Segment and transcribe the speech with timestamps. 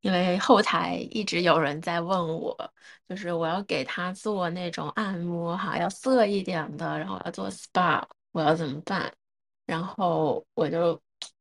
[0.00, 2.56] 因为后台一直有人在问我，
[3.08, 9.12] 就是我要给他做那种按摩哈，要色一点的，然后要做 SPA，我要怎么办？
[9.66, 11.00] 然后我就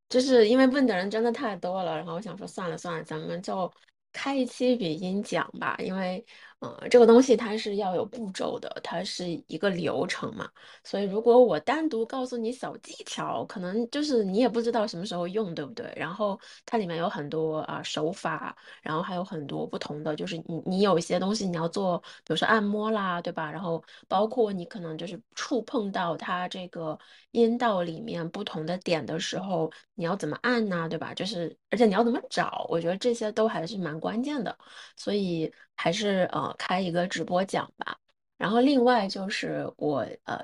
[0.10, 3.72] 就是因为问的人真的太多了，然后我想说算了算了，咱们就
[4.12, 6.26] 开一期语音讲吧，因为
[6.60, 10.50] 呃这个东西它是要有步骤的，它是一个流程嘛。
[10.84, 15.92] 所以，如果我单独告诉你小技巧，可能就是你也不知道什么时候用，对不对？
[15.96, 23.50] 然后它里面有很多啊、手法，然后还有很多不同的，就是你你有一些东西你要做，比如说按摩啦，对吧？
[23.50, 26.98] 然后包括你可能就是触碰到它这个
[27.32, 31.14] 阴道里面不同的点的时候，你要怎么按呢，对吧？
[31.14, 34.58] 就是而且你要怎么找，我觉得这些都还是蛮关键的，
[34.98, 35.52] 所以
[35.82, 37.98] 还是呃开一个直播讲吧。
[38.38, 40.44] 然后另外就是我呃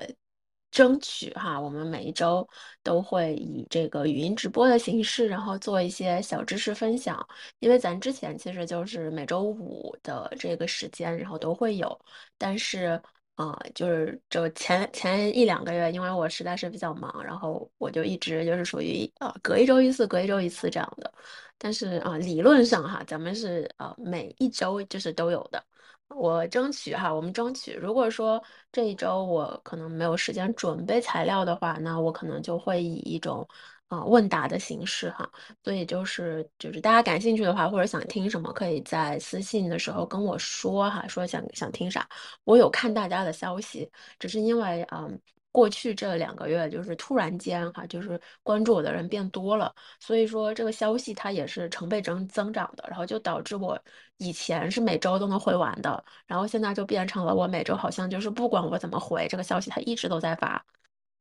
[0.70, 2.46] 争取哈，我们每一周
[2.82, 7.26] 都会以这个语音直播的形式，然后做一些小知识分享。
[7.58, 11.98] 因为咱之前其实就是每周五的这个时间，然后都会有，
[12.38, 13.00] 但是
[13.36, 21.12] 啊，就是就前前一两个月，因为我实在是比较忙，然后我就一直就是属于呃隔一周一次，隔一周一次这样的。
[21.58, 25.62] 但是啊、理论上哈，咱们是呃每一周就是都有的。
[26.08, 27.74] 我争取哈，我们争取。
[27.74, 28.42] 如果说
[28.72, 33.46] 这一周我可能没有时间准备材料的话，那我可能就会以一种
[33.88, 35.28] 啊、问答的形式哈。
[35.64, 42.08] 所以就是就是大家感兴趣的话，或者想听什么，可以在私信的时候跟我说哈，说想想听啥。
[42.44, 45.20] 我有看大家的消息，只是因为嗯。
[45.52, 53.82] 过去这两个月，就是突然间哈，就是关注我的人变多了，所以说这个消息它也是成倍增增长的，然后就导致我
[54.18, 60.62] 以前是每周都能回完的，然后现在就变成了我每周好像就是不管我怎么回这个消息，它一直都在发，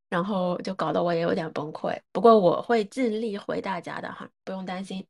[0.10, 2.00] 然后就搞得我也有点崩溃。
[2.12, 5.06] 不过我会尽力回大家的哈，不用担心。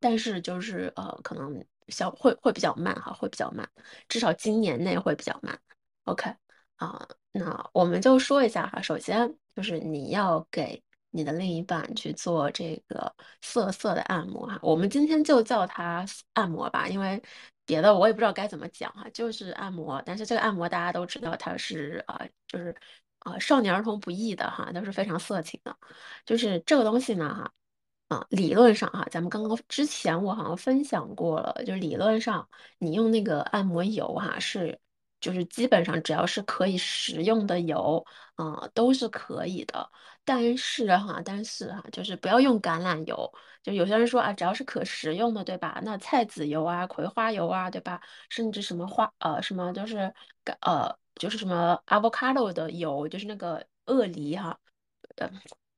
[0.00, 3.66] 但是就是呃，可能消会会比较慢哈，会比较慢，
[4.08, 5.58] 至少今年内会比较慢。
[6.04, 6.30] OK
[6.76, 17.22] 啊，那我们就说一下哈，首先就是你要给你的另一半去做这个色色的按摩哈，我们今天就叫它按摩吧，因为
[17.64, 20.02] 别的我也不知道该怎么讲哈，就是按摩。
[20.04, 22.76] 但是这个按摩大家都知道它是啊、呃就是
[23.24, 25.76] 啊、少年儿童不宜的哈，都是非常色情的。
[26.24, 27.52] 就是这个东西呢哈。
[28.08, 32.46] 啊，理论上哈，咱们刚刚之前我好像分享过了，就理论上
[32.78, 34.78] 你用那个按摩油哈，是
[35.20, 38.04] 就是基本上只要是可以食用的油，
[38.36, 39.90] 嗯、都是可以的。
[40.22, 43.32] 但是哈，但是哈，就是不要用橄榄油。
[43.62, 45.80] 就有些人说啊，只要是可食用的，对吧？
[45.82, 48.00] 那菜籽油啊、葵花油啊，对吧？
[48.28, 50.12] 甚至什么花呃什么就是
[50.60, 54.58] 呃就是什么 avocado 的油，就是那个鳄梨哈。
[55.16, 55.30] 呃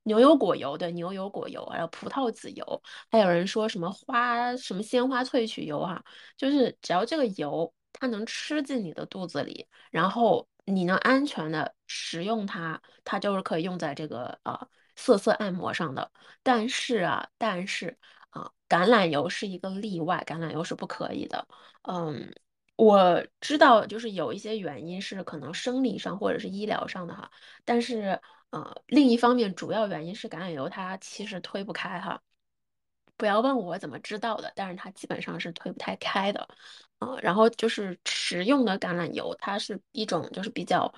[0.04, 6.00] 牛油果油的牛油果油，还有葡萄籽油，还有人说什么花什么鲜花萃取油哈、
[6.36, 16.08] 就是只要这个油它能吃进你的肚子里，然后你能安全的食用它，它就是可以用在这个呃色色按摩上的。
[16.44, 17.98] 但是啊，但是
[18.30, 21.48] 啊，橄榄油是一个例外，橄榄油是不可以的。
[21.82, 22.32] 嗯，
[22.76, 27.30] 我知道就是有一些原因是可能生理上或者是医疗上的哈。
[27.64, 28.20] 但是
[28.50, 32.22] 呃，另一方面，主要原因是橄榄油它其实推不开哈。
[33.16, 36.46] 不要问我怎么知道的，但是它基本上是推不太开的，
[36.98, 40.92] 呃，然后就是食用的橄榄油，它是一种就是比较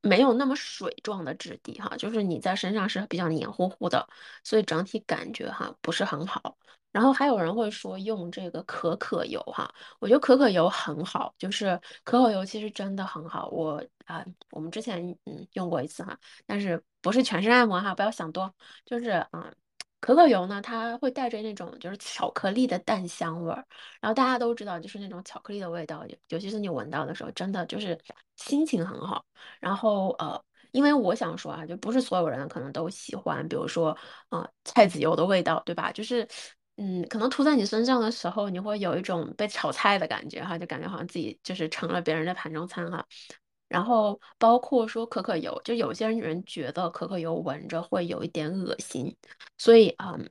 [0.00, 4.08] 没有那么水状的质地哈，就是你在身上是比较黏糊糊的，
[4.44, 6.56] 所以整体感觉哈不是很好。
[6.90, 18.54] 然后还有人会说用这个可可油哈，我觉得可可油很好，就是可可油其实真的很好，我啊、我们之前嗯用过一次哈，但是不是全身按摩哈，不要想多，
[18.84, 19.52] 就是啊。
[20.00, 23.66] 可可油呢，它会带着那种就是巧克力的淡香味儿，
[24.00, 27.98] 然后大家都知道，就是那种巧克力的味道，尤尤其是你闻到的时候，真的就是
[28.36, 29.24] 心情很好。
[29.60, 33.96] 然后呃，因为我想说啊，就不是所有人可能都喜欢，比如说
[34.30, 35.90] 呃菜籽油的味道，对吧？
[35.90, 36.26] 就是
[36.76, 43.04] 嗯，可能涂在你身上的时候，你会有一种被炒菜的感觉哈，就感觉好像自己就是成了别人的盘中餐哈。
[43.68, 49.14] 然后包括说可可油，就有些人觉得可可油闻着会有一点恶心，
[49.58, 50.30] 所以啊、嗯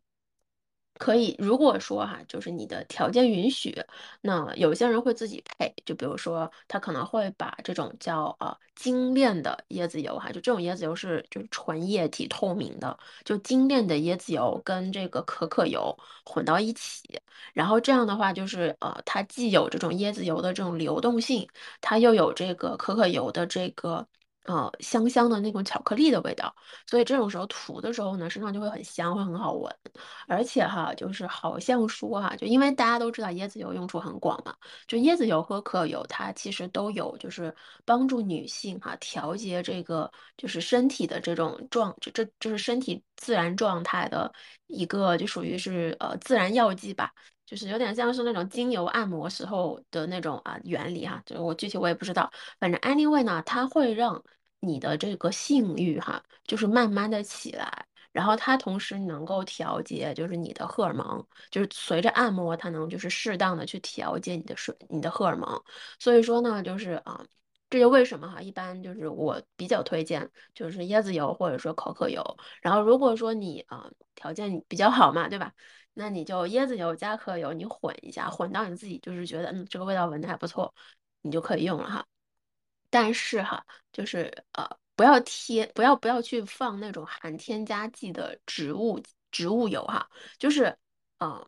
[0.98, 3.76] 可以，如果说哈，就是你的条件允许，
[4.22, 15.96] 那有些人会自己配，就比如说他可能会把这种叫呃精炼的椰子油哈，就这种椰子油是就是纯液体透明的，就精炼的椰子油跟这个可可油
[16.26, 17.04] 混到一起，
[17.54, 21.48] 然后这样的话就是呃它既有这种椰子油的这种流动性。
[21.82, 24.06] 它又有这个可可油的这个
[24.48, 26.54] 呃香香的那种巧克力的味道，
[26.88, 29.74] 所以这种时候涂的时候呢，身上就会很香，会很好闻。
[30.28, 34.56] 而且哈，就是好像说哈，就因为大家都知道椰子油用处很广嘛，
[34.88, 37.54] 就椰子油和可可油它其实都有就是
[37.86, 44.32] 帮助女性哈调节这个就是身体的这种状，就这就是身体自然状态的
[44.68, 47.12] 一个就属于是呃自然药剂吧。
[47.46, 52.30] 就是有点像是那种精油按摩时候的那种啊原理哈，就我具体我也不知道，
[52.60, 54.22] 反正 anyway 呢，它会让
[54.60, 65.64] 你的这个性欲哈，就是慢慢的起来，然后它同时能够调节就是你的荷尔蒙，就是随着按摩，它能就是适当的去调节你的水你的荷尔蒙，
[66.00, 67.26] 所以说呢，就是啊。
[67.70, 72.24] 这就为什么哈，一般就是我比较推荐就是椰子油或者说可可油，
[72.62, 75.52] 然后如果说你啊条件比较好嘛，对吧？
[75.94, 80.74] 那你就椰子油加可可油，你混一下，混到你自己就是觉得嗯这个味道闻的还不错，
[81.22, 82.06] 你就可以用了哈。
[82.90, 89.02] 但是哈，就是呃不要贴，不要不要去放那种含添加剂的植物
[89.32, 90.78] 植物油哈，就是
[91.20, 91.46] 嗯。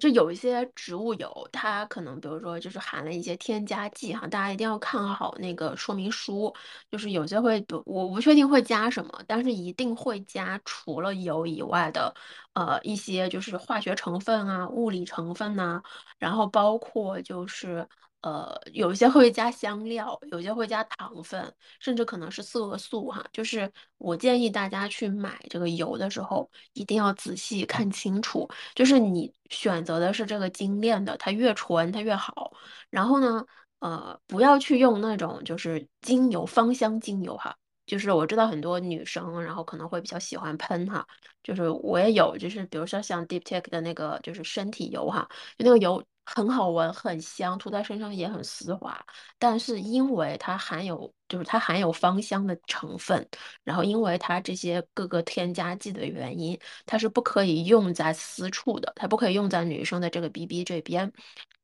[0.00, 6.52] 就有一些植物油，它可能比如说就是含了一些添加剂哈，大家一定要看好那个说明书。
[6.90, 12.12] 就是有些会，我不确定会加什么，但是一定会加除了油以外的，
[12.54, 15.82] 呃，一些就是化学成分啊、物理成分呐，
[16.18, 17.86] 然后包括就是。
[18.22, 23.24] 呃，有一些会加香料，有些会加糖分，甚至可能是色素哈。
[23.32, 28.48] 就是我建议大家去买这个油的时候，一定要仔细看清楚。
[28.74, 32.52] 就是你选择的是这个精炼的，它越纯它越好。
[32.90, 33.44] 然后呢，
[33.80, 37.56] 呃，不要去用那种就是精油芳香精油哈。
[37.86, 41.06] 就是我知道很多女生，然后可能会比较喜欢喷哈。
[41.42, 46.04] 就是我也有，就是比如说像 Deep Take 的那个就是身体油哈，就那个油。
[46.24, 48.96] 很好闻，很香，涂在身上也很丝滑。
[49.40, 53.28] 但是因为它含有，就是它含有芳香的成分，
[53.64, 56.56] 然后因为它这些各个添加剂的原因，
[56.86, 61.12] 它是不可以用在私处的，它不可以用在女生的这个 BB 这边。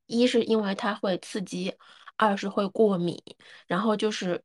[0.07, 1.73] 一是因为它会刺激，
[2.17, 3.17] 二是会过敏，
[3.65, 4.43] 然后就是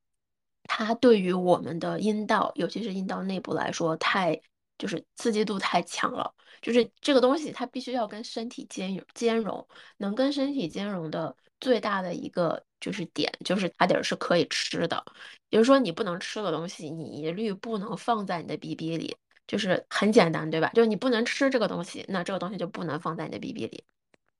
[0.64, 4.40] 它对于我们的阴道，尤其是阴道内部来说，太
[4.78, 6.34] 就是刺激度太强了。
[6.62, 9.66] 就是这个东西，它必须要跟身体兼兼容，
[9.98, 15.04] 能跟身体兼容的最大的一个就是点，就是它得是可以吃的。
[15.50, 19.16] 也就是说，你不能吃的东西，你一律不能放在你的 BB 里，
[19.46, 20.70] 就是很简单，对吧？
[20.74, 23.84] 就是你不能吃这个东西，那这个东西就不能放在你的 BB 里。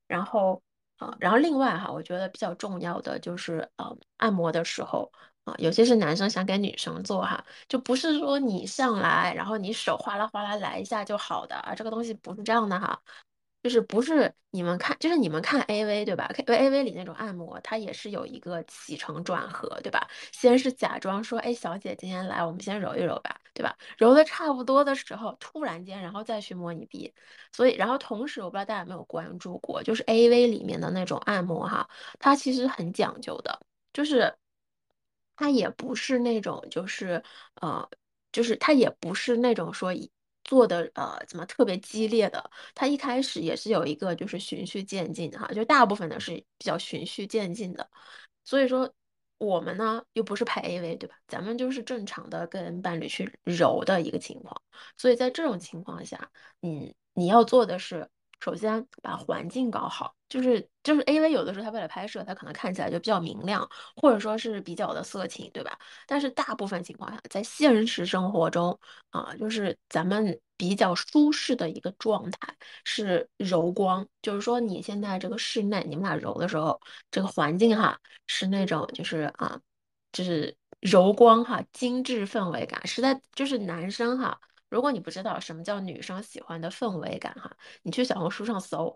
[0.06, 0.62] 然后，
[0.96, 5.12] 啊，然后另外哈，我觉得比较重要的就是，呃，按摩的时候。
[5.44, 12.98] 啊，有些是男生想给女生做哈，就不是说你上来，然后你手哗啦哗啦来一下就好的啊，这个东西不是这样的哈，
[13.62, 20.08] 就是不是你们看，就是你们看 AV 对吧？AV 里那种按摩，它也是有一个起承转合对吧？
[20.32, 23.76] 先是假装说，哎，小姐今天来，我们先揉一揉吧，对吧？
[23.98, 27.12] 揉的差不多的时候，突然间，然后再去摸你鼻，
[27.52, 31.86] 所以，然后同时，我不知道大家有没有关注过，就是 AV 里面的那种按摩哈，
[32.18, 33.60] 它其实很讲究的，
[33.92, 34.34] 就是。
[35.36, 37.22] 它也不是那种，就是
[37.60, 37.88] 呃，
[38.32, 39.92] 就是它也不是那种说
[40.44, 42.50] 做的呃怎么特别激烈的。
[42.74, 47.88] 它一开始也是有一个就是循序渐进哈，就大部分的是比较循序渐进的。
[48.44, 48.92] 所以说
[49.38, 51.16] 我们呢又不是拍 AV 对吧？
[51.28, 54.60] 咱们就是正常的跟伴侣去揉的一个情况。
[54.96, 56.30] 所以在这种情况下，
[56.62, 58.08] 嗯，你要做的是。
[58.40, 65.78] 首先把环境搞好，就是就是 AV 有的时候它为了拍摄，它可能看起来就比较明亮，或者说是比较的色情，对吧？
[66.06, 68.78] 但是大部分情况下，在现实生活中
[69.10, 72.54] 啊，就是咱们比较舒适的一个状态
[72.84, 76.78] 是柔光，就是说你现在这个室内你们俩揉的时候，
[77.10, 79.58] 这个环境哈是那种就是啊，
[80.12, 84.38] 就是柔光哈，精致氛围感，实在就是男生哈。
[84.68, 88.94] 如果你不知道什么叫女生喜欢的氛围感哈，你去小红书上搜。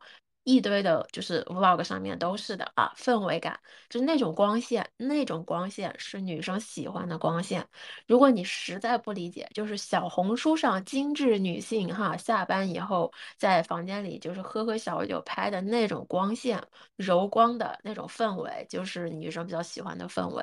[0.49, 7.69] 一堆的，就是 vlog 上面都是的啊，氛围感就是那种光线，那种光线是女生喜欢的光线。
[8.07, 20.43] 如果你实在不理解，就是小红书上精致女性哈，下班以后在房间里就是喝喝小酒拍的那种光线，柔光的那种氛围，就是女生比较喜欢的氛围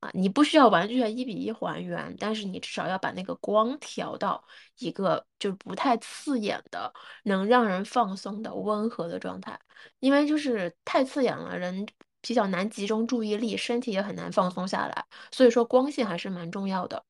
[0.00, 0.10] 啊。
[0.12, 4.42] 你不需要完全一比一还原，但是你至少要把那个光调到
[4.78, 9.35] 一个就不太刺眼的，能让人放松的温和的状。
[9.36, 9.58] 状态，
[10.00, 11.86] 因为就是太刺眼了，人
[12.20, 17.04] 比较难集中注意力，身体也很难放松下来，所以说光线还是蛮重要的。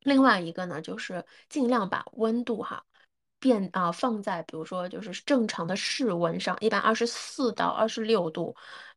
[0.00, 2.84] 另外一个呢，就是尽量把温度哈
[3.40, 8.54] 变啊、放在比如说就是正常的室温上，一般二十四到二十六度，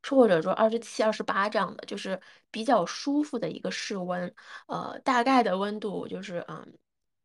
[0.08, 2.20] 或者说二十七、二十八这样的，就是
[2.52, 4.34] 比较舒服的一个室温。
[4.68, 6.78] 呃，大概的温度就是嗯，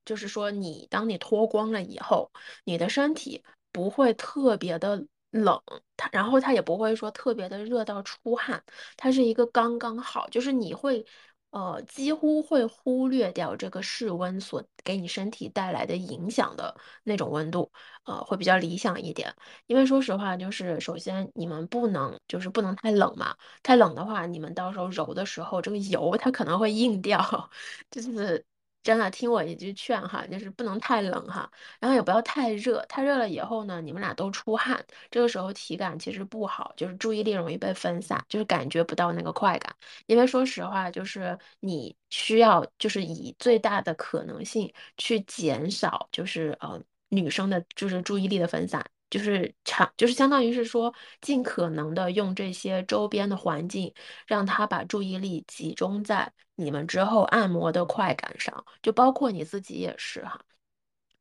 [0.05, 2.31] 就是说你当你脱光了以后，
[2.65, 3.43] 你的身体
[3.73, 5.07] 不会特别的
[5.43, 5.61] 冷，
[5.97, 8.63] 它然后它也不会说特别的热到出汗，
[8.97, 11.05] 它是一个刚刚好，就是你会。
[11.51, 17.71] 呃，几乎会忽略掉这个室温所给你身体带来的影响的那种温度，
[18.05, 19.35] 呃，会比较理想一点。
[19.67, 27.19] 因为说实话，就是首先你们不能就是不能太冷嘛，太冷的话，你们到时候揉的时候，这个油它可能会硬掉，
[27.91, 28.45] 就是
[28.87, 31.51] 真的听我一句劝哈，就是不能太冷哈，
[31.81, 39.75] 然后也不要太热，太热了以后呢，你们俩都出汗，这个时候体感其实不好，就是注意力容易被分散，就是感觉不到那个快感。
[40.07, 53.93] 因为说实话，就是你需要就是以最大的可能性去减少，就是呃女生的就是注意力的分散，就是长就是相当于是说尽可能的用这些周边的环境，
[54.27, 60.41] 让他把注意力集中在你们之后按摩的快感上，就包括你自己也是哈。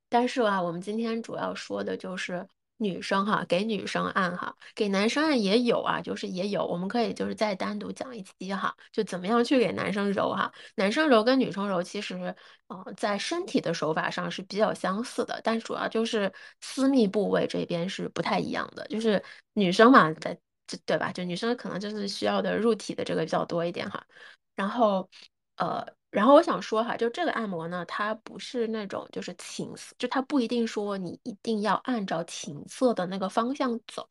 [0.09, 10.51] 但是啊，我们今天主要说的就是女生哈，给女生按哈，给男生按也有啊，就是也有，我们可以就是再单独讲一期哈，就怎么样去给男生揉哈。
[10.75, 12.35] 男生揉跟女生揉其实，
[12.67, 21.11] 呃，在身体的手法上是比较相似的，但主要就是私密部位这边是不太一样的，就是女生嘛，在这对吧？
[21.11, 24.05] 就女生可能就是需要的入体的这个比较多一点哈。
[24.55, 25.09] 然后，
[25.57, 34.07] 呃，然后我想说哈，就这个按摩呢，它不是那种就是情色，就它不一定说你一定要按照情色的那个方向走，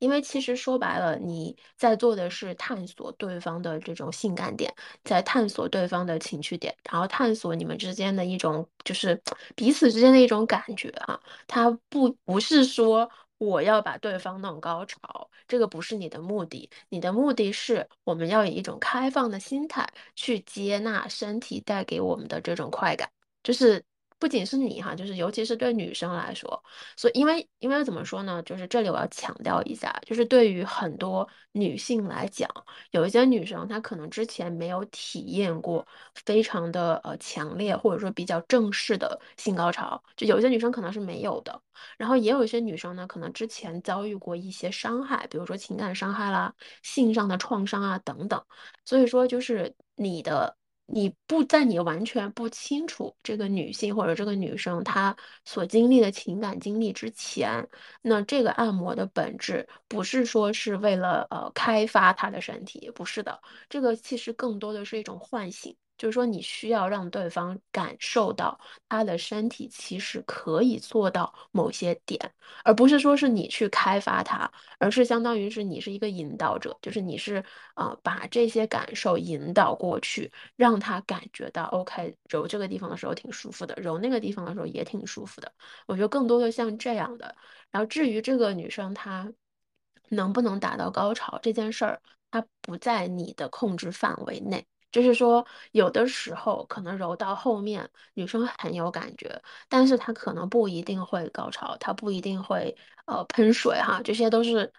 [0.00, 4.74] 因为其实说白了，你在做的是探索对方的这种性感点，
[5.04, 9.20] 在探索对方的情趣点，然后探索你们之间的一种就是
[9.54, 13.08] 彼此之间的一种感觉啊，它不不是说。
[13.38, 23.10] 我要把对方弄高潮，这个不是你的目的，你的目的是我们要以一种开放的心态去接纳身体带给我们的这种快感，
[23.42, 23.84] 就是
[24.18, 26.62] 不仅是你哈，就是尤其是对女生来说，
[26.96, 32.48] 所以因为因为怎么说呢，就是这里我要强调一下，就是对于很多女性来讲，
[32.92, 35.86] 有一些女生她可能之前没有体验过
[36.24, 41.60] 非常的呃强烈或者说比较正式的性高潮，就有一些女生可能是没有的。
[41.98, 48.42] 然后也有一些女生呢，可能之前遭遇过一些伤害，比如说情感伤害啦、性上的创伤啊等等。
[48.84, 50.56] 所以说，就是你的，
[50.86, 57.68] 你不在你完全不清楚这个女性或者这个女生她所经历的情感经历之前，
[58.02, 65.76] 那这个按摩的本质不是说是为了呃开发她的身体，不是的，这个其实更多的是一种唤醒。
[65.98, 72.18] 就是说，你需要让对方感受到他的身体其实可以做到某些点，
[72.64, 77.42] 而不是说是你去开发他，而是相当于是你是一个引导者，就是你是
[77.74, 85.52] 呃把这些感受引导过去，让他感觉到 OK，揉这个地方的时候挺舒服的，揉那个地方的时候也挺舒服的。
[85.86, 87.34] 我觉得更多的像这样的。
[87.70, 89.32] 然后至于这个女生她
[90.10, 92.00] 能不能达到高潮这件事儿，
[92.30, 94.66] 它不在你的控制范围内。
[94.96, 102.74] 就是说，有的时候可能揉到后面，女生很有感觉，但是她可能不一定会高潮，她不一定会
[103.04, 104.72] 呃喷水哈，这些都是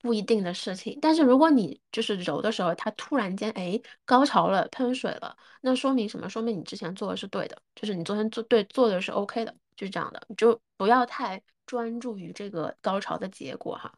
[0.00, 0.98] 不一定的事情。
[1.02, 6.30] 但是如果你就是揉的时候，她突然间哎高潮了，喷水了，那说明什么？
[6.30, 13.92] 说明你之前做的是对的，就是你昨天做对做的是 OK 的，就是这样的，你就不要太专注于这个高潮的结果哈。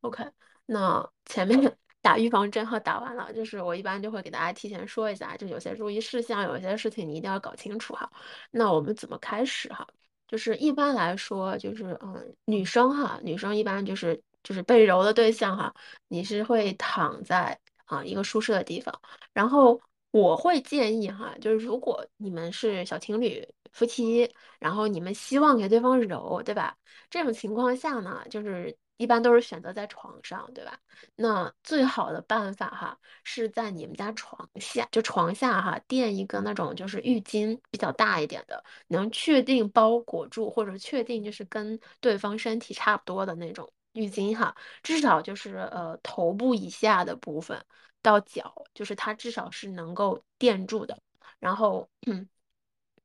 [0.00, 0.24] OK，
[0.64, 1.76] 那前面。
[2.02, 8.10] 打预防针和打完了，就是我一般就会给大家提前说一下，就有些注意事项，有些事情你一定要搞清楚哈。
[8.50, 9.86] 那我们怎么开始哈？
[10.26, 15.74] 就是一般来说，就是嗯，女生哈，女生一般就是就是被揉的对象哈，
[16.08, 18.98] 你是会躺在啊一个舒适的地方，
[19.32, 19.80] 然后
[20.12, 26.76] 我会建议哈，就是如果你们是小情侣、夫妻，然后你们希望给对方揉，对吧？
[27.10, 30.78] 这种情况下呢，就是一般都是选择在床上，对吧？
[31.16, 47.64] 那最好的办法哈，是在你们家床下，就床下哈垫一个那种就是浴巾比较大一点的，能确定包裹住或者确定就是跟对方身体差不多的那种浴巾哈，至少就是呃头部以下的部分
[48.02, 51.00] 到脚，就是它至少是能够垫住的。
[51.38, 51.88] 然后，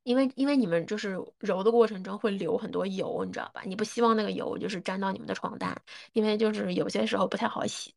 [0.05, 3.63] 因为因为你们就是揉的过程中会流很多油，你知道吧？
[3.65, 5.75] 你不希望那个油就是沾到你们的床单，
[6.13, 7.93] 因为就是有些时候不太好洗。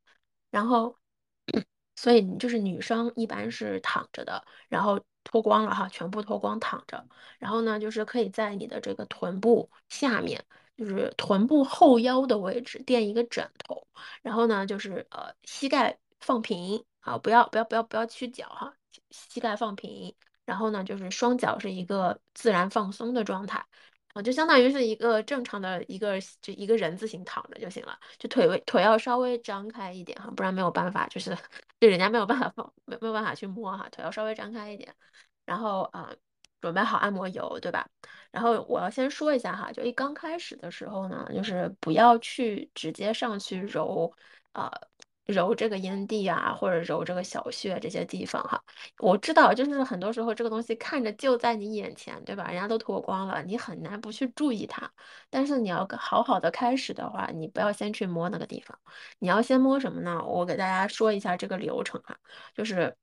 [0.51, 0.97] 然后，
[1.97, 7.07] 所以就是女生一般是躺着的，然后脱光了哈，全部脱光躺着，
[7.39, 10.43] 然后呢，就是可以在你的这个臀部下面，
[10.77, 13.87] 就是臀部后腰的位置垫一个枕头，
[14.23, 18.75] 然后呢，就是呃膝盖放平啊，不要不要不要不要屈脚哈，
[19.11, 20.15] 膝盖放平，
[20.49, 23.63] 然后呢，就是双脚是一个自然放松的状态。
[24.15, 31.37] 啊，就相当于是一个正常的一个就一个人字形躺着就行了，就腿微腿要稍微张开一点哈，不然没有办法，就是
[31.79, 34.93] 就人家没有办法放没没有办法去摸哈，腿要稍微张开一点，
[35.45, 36.11] 然后啊，
[36.63, 37.87] 准备好按摩油对吧？
[38.31, 44.11] 然后我要先说一下哈，就一刚开始的时候呢，就是不要去直接上去揉
[44.53, 44.73] 啊。
[45.29, 48.63] 揉这个阴蒂啊，或者揉这个小穴这些地方哈，
[48.99, 52.45] 我知道，就是很多时候这个东西看着就在你眼前，对吧？
[52.51, 54.91] 人家都脱光了，你很难不去注意它。
[55.29, 58.79] 但是你要好好的开始的话，你不要先去摸那个地方，
[59.19, 60.25] 你要先摸什么呢？
[60.25, 62.19] 我给大家说一下这个流程哈，
[62.55, 62.97] 就是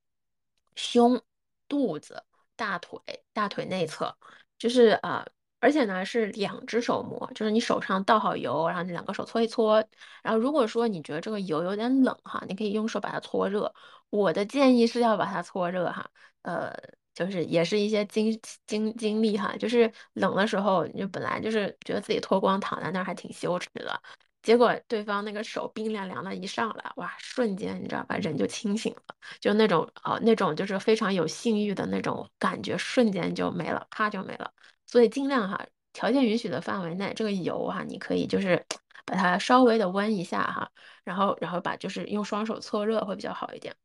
[0.75, 1.21] 胸、
[1.67, 2.23] 肚子、
[2.55, 2.99] 大腿、
[3.33, 4.17] 大腿内侧，
[4.57, 5.27] 就是啊。
[5.65, 9.83] 而且呢，是两只手摸，就是你手上倒好油，然后你两个手搓一搓。
[10.21, 13.73] 然后如果说你觉得这个油有点冷哈，你可以用手把它搓热。
[14.11, 16.07] 我的建议是要把它搓热哈，
[16.43, 16.71] 呃，
[17.15, 23.99] 就是也是一些经经经历哈，就是冷的时候，你就本来就是觉得自己脱光躺在那儿还挺羞耻的，
[24.43, 34.51] 结果对方那个手冰凉凉的一上来，哇，瞬间你知道吧，人就清醒了，就那种呃那种就是非常有性欲的那种感觉，瞬间就没了，啪就没了。
[34.85, 38.65] 所以尽量哈，条件允许的范围内，这个油哈，你可以就是
[39.05, 40.71] 把它稍微的温一下哈，
[41.03, 43.75] 然后然后把就是用双手搓热会比较好一点。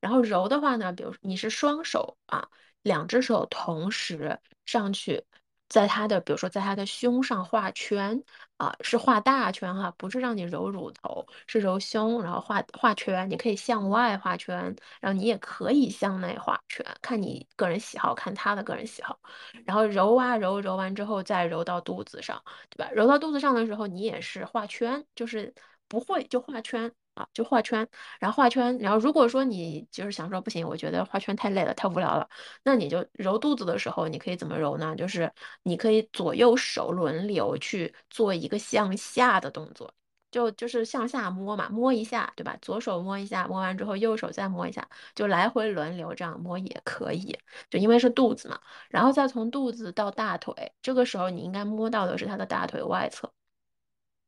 [0.00, 2.48] 然后揉的话呢，比如你是双手啊，
[2.82, 5.24] 两只手同时上去。
[5.72, 8.22] 在他的，比如说在他的胸上画圈
[8.58, 13.28] 啊，是画大圈哈，不是让你揉乳头，是揉胸，然后画画圈。
[13.30, 14.54] 你可以向外画圈，
[15.00, 19.18] 然后你也可以向内画圈，看你个人喜好，看他的个人喜好。
[19.64, 22.90] 然后揉啊揉，揉完之后再揉到肚子上，对吧？
[22.92, 25.54] 揉到肚子上的时候，你也是画圈，就是
[25.88, 26.92] 不会就画圈。
[27.14, 27.86] 啊，就画圈，
[28.18, 32.28] 然后画圈，然后如果说你就是想说不行，我觉得画圈太累了，太无聊了，
[32.64, 34.96] 那你就揉肚子的时候，你可以怎么揉呢？
[34.96, 35.30] 就是
[35.62, 39.92] 你可以左右手轮流去做一个向下的动作，
[40.30, 42.56] 就就是向下摸嘛，摸一下，对吧？
[42.62, 48.58] 左手摸一下，摸完之后右手再摸一下，就来回轮流这样摸也可以，就因为是肚子嘛，
[48.88, 53.30] 然后再从肚子到大腿，这个时候你应该摸到的是他的大腿外侧，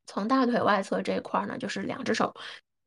[0.07, 2.35] 从大腿外侧这块呢，就是两只手。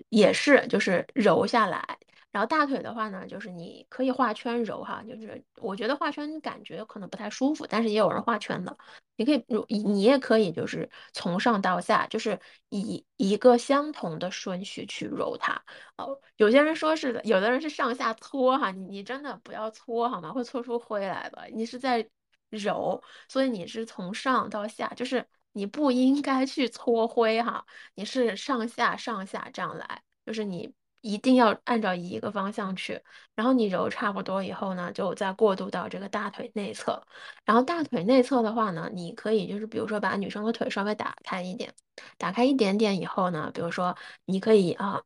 [0.10, 1.98] 也是，就是揉下来，
[2.32, 8.78] 然后大腿的话呢，就是你可以画圈揉哈，就是我觉得画圈感觉可能不太舒服，但是也有人画圈的，
[9.16, 9.44] 你可以，
[9.84, 12.40] 你也可以就是从上到下，就是
[12.70, 15.62] 以一个相同的顺序去揉它。
[15.98, 20.32] 哦，有些人说是的，有的人是上下搓哈，你你真的不要搓好吗？
[20.32, 21.48] 会搓出灰来的。
[21.54, 22.08] 你是在
[22.50, 25.26] 揉，所以你是从上到下，就是。
[25.58, 27.66] 你不应该去搓灰哈，
[27.96, 33.02] 你是上下上下这样来，就是你一定要按照一个方向去，
[33.34, 37.02] 然后你揉差不多以后呢，就再过渡到这个大腿内侧，
[37.44, 41.74] 然后大腿内侧的话呢，你可以就是比如说把女生的腿稍微打开一点，
[42.20, 45.02] 打开一点点以后呢，比如说你可以啊，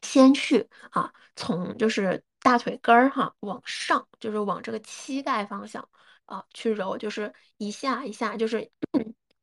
[0.00, 5.86] 先去啊，从就是大腿根儿哈往上，就是往这个膝盖方向
[6.24, 8.70] 啊去揉，就是一下一下就是。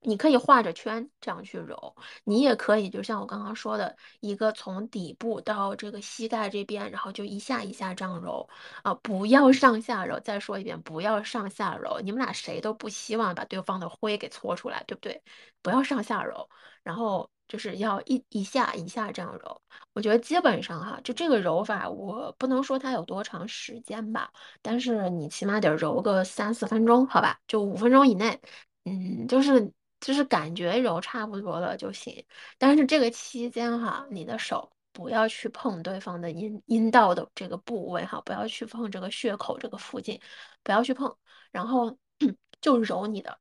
[0.02, 8.48] 你可以画着圈这样去揉，你也可以就像我刚刚说的一个从底部到这个膝盖这边，然后就一下一下这样揉
[8.84, 10.18] 啊，不要上下揉。
[10.22, 12.00] 再说一遍，不要上下揉。
[12.02, 15.22] 你们俩谁都不希望把对方的灰给搓出来，对不对？
[15.62, 16.50] 不要上下揉，
[16.82, 19.62] 然后就是要一一下一下这样揉。
[19.94, 24.32] 我觉得基本上哈，就这个揉法，我不能说它有多长时间吧，
[24.62, 27.38] 但是你起码得揉个三四分钟，好吧？
[27.48, 28.40] 就五分钟以内，
[28.86, 29.74] 嗯，就是。
[30.00, 32.26] 就是感觉揉差不多了就行，
[32.58, 40.20] 但是这个期间哈，你的手不要去碰对方的阴阴道的这个部位哈，不要去碰这个血口这个附近，
[40.64, 41.16] 不要去碰，
[41.52, 41.98] 然后
[42.62, 43.40] 就揉你的，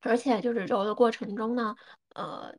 [0.00, 1.74] 而且就是揉的过程中呢，
[2.14, 2.54] 呃。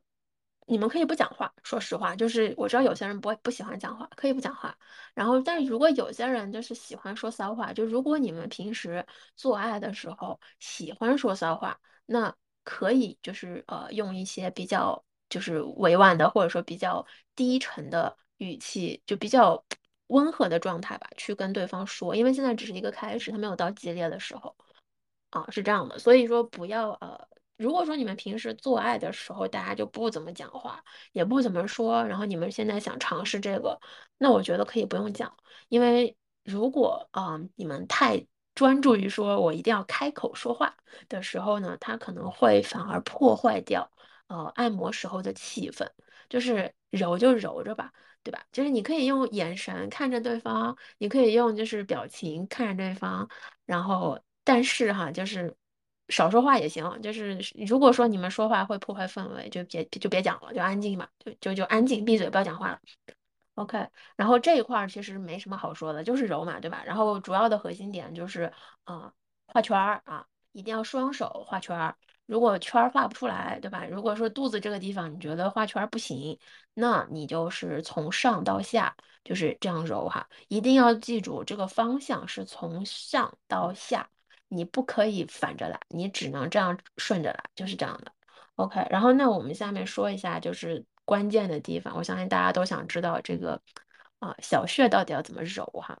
[0.66, 4.74] 你们可以不讲话，说实话，就是我知道有些人不不喜欢讲话，可以不讲话。
[5.12, 9.04] 然后，但是如果有些人就是喜欢说骚话，就如果你们平时
[9.36, 19.64] 做爱的时候喜欢说骚话，那可以就是呃用一些比较就是委婉的，或者说比较低沉的语气，就比较
[20.08, 24.56] 温和的状态吧，去跟对方说，因为现在只是一个开始，他没有到激烈的时候
[25.30, 25.98] 啊，是这样的。
[25.98, 27.28] 所以说不要呃。
[27.56, 33.80] 如果说你们平时做爱的时候，大家就不怎么讲话，也不怎么说，然后你们现在想尝试这个，
[34.18, 35.32] 那我觉得可以不用讲，
[35.68, 40.76] 因为如果啊你们太专注于说我一定要开口说话
[41.08, 43.90] 的时候呢，它可能会反而破坏掉
[44.28, 45.88] 呃按摩时候的气氛。
[46.30, 48.42] 就是揉就揉着吧，对吧？
[48.50, 53.28] 就是你可以用眼神看着对方，你可以用就是表情看着对方，
[53.66, 55.54] 然后但是哈，就是
[56.08, 57.00] 少说话也行。
[57.02, 57.38] 就是
[57.68, 62.80] 如果说你们说话会破坏氛围，就别就别讲了，就安静嘛，就就就安静，闭嘴，不要讲话了。
[63.54, 66.82] OK，然后这一块儿其实没什么好说的，就是揉嘛，对吧？
[66.84, 68.52] 然后主要的核心点就是
[68.84, 69.12] 啊，
[69.46, 71.96] 画圈儿啊，一定要双手画圈儿。
[72.26, 73.84] 如果圈儿画不出来，对吧？
[73.86, 76.38] 如果说肚子这个地方你觉得画圈儿不行，
[76.72, 84.08] 那你就是从上到下就是这样揉哈，一定要记住这个方向是从上到下，
[84.48, 88.10] 你不可以反着来，你只能这样顺着来，就是这样的。
[88.56, 93.60] OK，然后那我们下面说一下就是关键的地方，我相信大家都想知道这个
[94.18, 95.98] 啊小穴到底要怎么揉哈。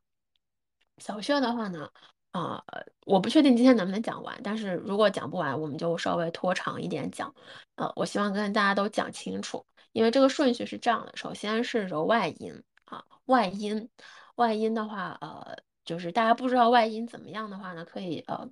[0.98, 1.90] 小穴的话呢，
[2.30, 2.64] 啊，
[3.04, 7.34] 我不确定今天能不能讲完，但是如果讲不完，我们就稍微拖长一点讲。
[7.76, 13.88] 呃，我希望跟大家都讲清楚，因为这个顺序是这样的：首先是揉外阴啊，外阴，
[14.36, 18.48] 外阴的话，呃，就是大家不知道外阴怎么样的话呢，可以呃，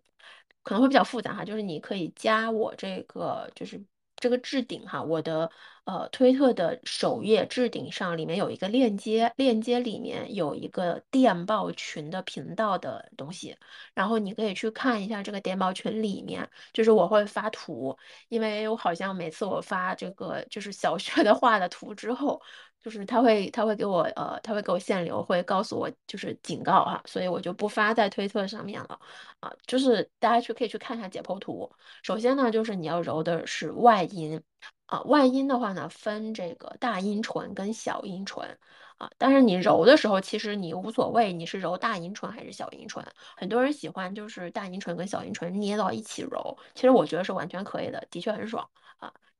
[0.62, 3.83] 可能会比较复杂哈，就是你可以加我这个就是。
[4.23, 5.51] 这个置顶哈，我的
[5.85, 13.57] 呃推特的首页置顶上里面有一个链接，链接里面有一个电报群的频道的东西，
[13.95, 22.41] 然后你可以去看一下这个电报群里面，就是我会发图，因为我好像每次我发这个就是小学的画的图之后。
[22.83, 28.99] 就是他会他会给我呃他会给我限流，会告诉我就是警告哈，所以我就不发在推特上面了
[29.40, 29.53] 啊。
[29.66, 31.71] 就是大家去可以去看一下解剖图。
[32.03, 34.42] 首先呢，就是你要揉的是外阴
[34.87, 38.59] 啊，外阴的话呢分这个大阴唇跟小阴唇
[38.99, 39.11] 啊。
[39.18, 43.05] 但是你揉的时候，其实你无所谓你是揉大阴唇还是小阴唇。
[43.37, 48.68] 很多人喜欢就是大阴唇跟小阴唇捏到一起揉，其实我觉得是完全可以的，的确很爽。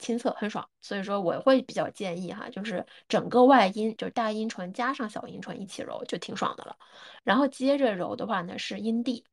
[0.03, 6.77] 亲测很爽，所以说我会比较建议哈，就是整个外阴，就是大阴唇加上小阴唇一起揉，就挺爽的了。
[7.23, 9.25] 然后接着揉的话呢是阴蒂，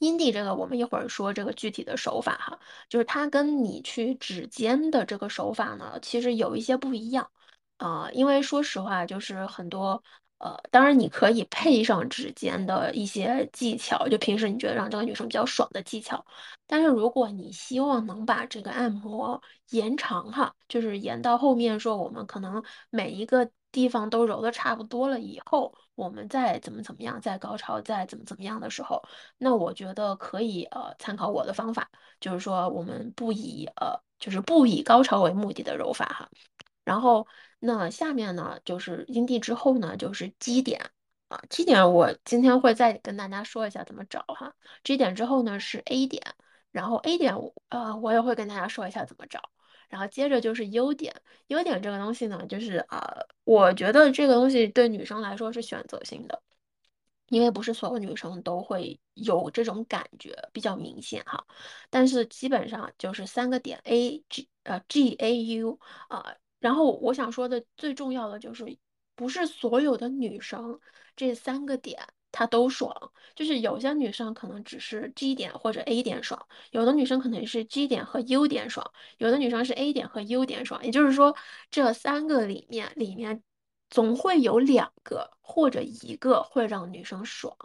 [0.00, 7.30] 阴蒂这个我们一会儿说这个具体的手法哈，就是它跟你去指尖的这个手法呢，其实有一些不一样
[7.78, 10.02] 啊，因为说实话就是很多。
[10.38, 16.24] 呃，当然你可以配上指尖的一些技巧，就平时你觉得让这个女生比较爽的技巧。
[16.66, 29.02] 但是如果你希望能把这个按摩延长哈，就是延到后面说我们可能每一个地方都揉的差不多了以后，我们再怎么怎么样，再高潮再怎么怎么样的时候，
[29.38, 36.28] 那我觉得可以呃参考我的方法，就是说我们不以呃就是不以高潮为目的的揉法哈。
[36.88, 37.26] 然后
[37.58, 40.90] 那下面呢，就是阴蒂之后呢，就是基点
[41.28, 41.38] 啊。
[41.50, 44.54] 基点我今天会再跟大家说一下怎么找哈。
[44.82, 46.22] 基点之后呢是 A 点，
[46.70, 47.34] 然后 A 点
[47.68, 49.50] 呃我也会跟大家说一下怎么找。
[49.90, 51.14] 然后接着就是优点，
[51.48, 56.42] 优点这个东西呢，就是啊，我觉得这个东西对女生来说是选择性的。
[57.28, 61.44] 因为不是所有女生都会有这种感觉，比较明显哈。
[61.90, 66.36] 但是基本上就是三个点 A G 呃 G A U 啊。
[66.60, 68.64] 然后我想说的最重要的就是，
[69.14, 70.78] 不是所有的女生
[71.16, 71.98] 这三个点
[72.32, 80.84] 她都爽，就是有些女生可能只是 G 点或者 A 点爽，有的女生可能是 G 点和 U 点爽，有的女生是 A 点和 U 点爽。
[80.84, 81.36] 也就是说，
[81.70, 83.42] 这三个里面里面。
[83.90, 87.56] 总会有两个或者一个会让女生爽。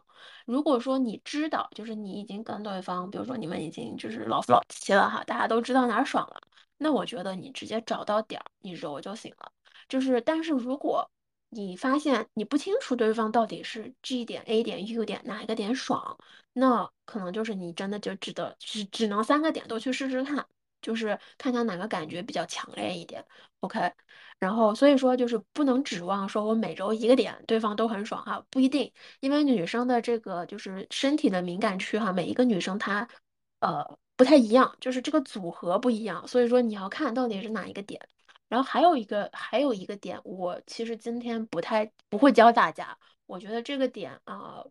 [0.45, 6.41] 如果说你知道，就是你已经跟对方，比如说你们已经就是老夫老妻了哈，大家都知道哪儿爽了，
[6.77, 9.51] 那我觉得你直接找到点儿，你揉就行了。
[9.87, 11.09] 就是，但是如果
[11.49, 16.17] 你发现你不清楚对方到底是 G 点、A 点、U 点哪一个点爽，
[16.53, 20.45] 那可能就是你真的就只得只只能三个点都去试试看。
[20.83, 23.25] 就是看他哪个感觉比较强烈一点
[23.61, 23.91] ，OK，
[24.37, 33.07] 然后所以说就是不能指望说我每周一个点对方都很爽哈，不一定，因为女生的这个就是身体的敏感区哈，每一个女生她
[33.61, 37.99] 呃不太一样，就是这个组合不一样，所以说你要看到底是哪一个点，
[38.49, 44.63] 然后还有一个还有一个点，我其实今天不太不会教大家，我觉得这个点啊。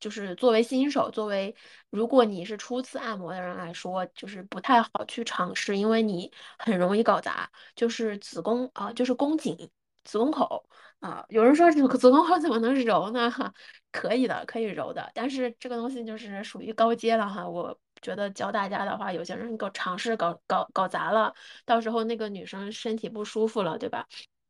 [0.00, 1.54] 就是作为新手，作为
[1.90, 7.50] 如果你是初次按摩的人来说，就是不太好去尝试，因为你很容易搞砸。
[7.74, 9.56] 就是子宫啊，就是宫颈、
[10.04, 10.68] 子宫口
[11.00, 11.24] 啊。
[11.28, 13.30] 有人说子子宫口怎么能揉呢？
[13.30, 13.52] 哈，
[13.92, 15.10] 可以的，可以揉的。
[15.14, 17.48] 但是这个东西就是属于高阶了哈。
[17.48, 24.06] 我觉得教大家的话，有些人搞尝试搞搞搞砸了，到时候那个女生身体不舒服了，对吧？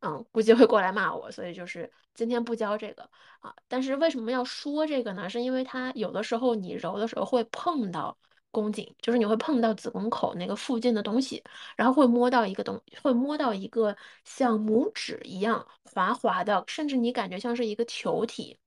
[0.06, 3.02] 嗯，估计会过来骂我，所以就是今天不教这个
[3.40, 3.52] 啊。
[3.66, 5.28] 但是为什么要说这个呢？
[5.28, 8.16] 是因为它有的时候你揉的时候会碰到
[8.52, 11.42] 宫颈，就是你会碰到子宫口那个附近的东西，
[11.76, 18.58] 然后会摸到一个东，会摸到一个像拇指一样滑滑的，甚至你感觉像是一个球体。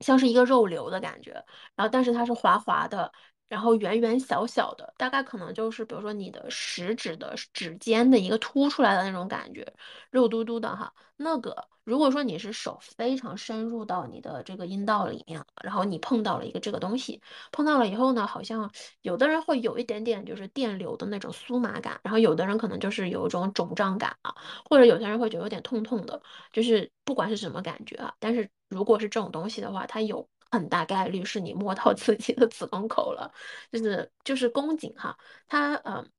[0.00, 1.32] 像是一个肉瘤的感觉，
[1.74, 3.10] 然后但是它是滑滑的，
[3.48, 9.66] 然后圆圆小小的，大概可能就是比如说你的食指的指尖的一个凸出来的那种感觉，
[10.10, 10.92] 肉嘟嘟的哈。
[11.18, 18.70] 那个如果说你是手非常深入到你的这个阴道里面，然后你碰到了一个这个东西，碰到了以后呢，好像
[19.02, 24.34] 有的人会有一点点就是电流的那种酥麻感，然后有的人可能就是有一种肿胀感啊，
[24.68, 26.20] 或者有些人会觉得有点痛痛的，
[26.52, 28.48] 就是不管是什么感觉啊，但是。
[28.68, 33.32] 如果是这种东西的话，它有很大概率是你摸到自己的子宫口了，
[33.72, 35.16] 就是就是宫颈哈，
[35.48, 36.10] 它嗯。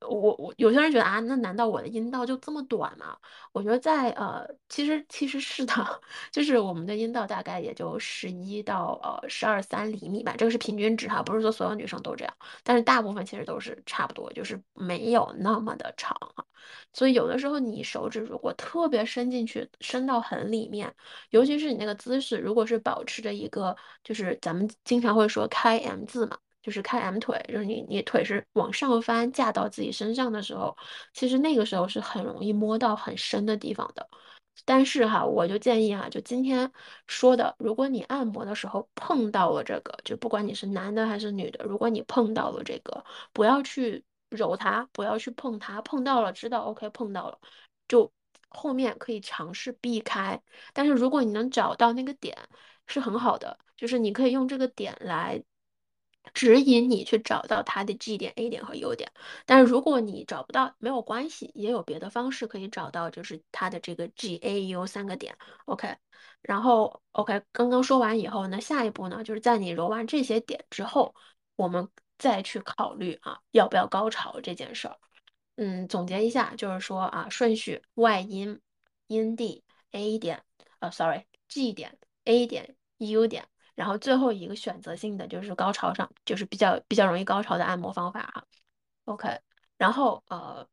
[0.00, 3.16] 我我有些人觉得啊，那难道我的阴道就这么短吗？
[3.52, 5.74] 我觉得在呃，其实其实是的，
[6.30, 16.44] 就是我们的阴道大概也就十一到呃十二三厘米吧，这个是平均值哈，不是说所有女生都这样，但是大部分其实都是差不多，就是没有那么的长哈。
[16.92, 20.94] 所以有的时候你手指如果特别伸进去，伸到很里面，
[21.30, 26.38] 尤其是你那个姿势，如果是保持着一个，就是咱们经常会说开 M 字嘛。
[26.62, 30.76] 就是开 M 腿，就是你你腿是往上翻架到自己身上的时候，
[31.14, 34.08] 其实那个时候是很容易摸到很深的地方的。
[34.64, 36.70] 但是哈，我就建议哈，就今天
[37.06, 47.38] 说的，如果你按摩的时候碰到了这个，就不管你是男的还是女的，如果你碰到了这个，不要去揉它，不要去碰它，碰到了知道 OK 碰到了，
[47.86, 48.12] 就
[48.48, 50.42] 后面可以尝试避开。
[50.72, 52.36] 但是如果你能找到那个点，
[52.88, 55.42] 是很好的，就是你可以用这个点来。
[56.34, 59.10] 指引你去找到它的 G 点、A 点和 U 点，
[59.46, 65.36] 但是如果你找不到，没有关系，也有别的方式可以找到，就是它的这个 G、A、U 三个点。
[65.66, 65.96] OK，
[66.42, 71.14] 然后 OK，刚刚说完以后呢，下一步呢，就是在你揉完这些点之后，
[71.56, 71.88] 我们
[72.18, 74.96] 再去考虑啊，要不要高潮这件事儿。
[75.56, 78.60] 嗯，总结一下，就是说啊，顺序外阴、
[79.08, 80.44] 阴蒂、A 点，
[80.78, 83.48] 呃，sorry，G 点、A 点、U 点。
[83.78, 88.44] 然后最后一个选择性的就是高潮上，就是比较比较容易高潮的按摩方法哈。
[89.04, 89.38] OK，
[89.76, 90.66] 然后呃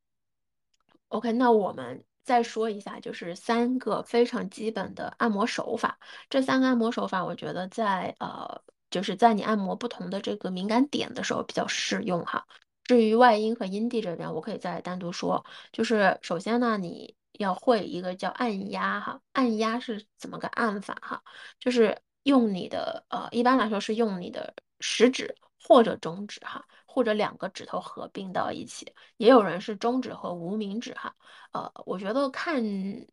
[1.09, 5.99] ，OK，那我们再说一下，就是三个非常基本的按摩手法。
[6.31, 12.47] 这三个按摩手法，我觉得在呃，就是在你按摩不同的这个敏感点的时候比较适用哈。
[12.85, 15.45] 至于外阴和阴蒂这边，我可以再单独说。
[15.71, 21.21] 就是首先呢，你要会一个叫按压哈，按压是怎么个按法哈？
[21.59, 22.01] 就是。
[22.25, 31.13] 用你的呃，一般来说是用你的食指或者中指哈，或者两个指头合并到一起，也有人是中指和无名指哈。
[31.51, 32.63] 呃，我觉得看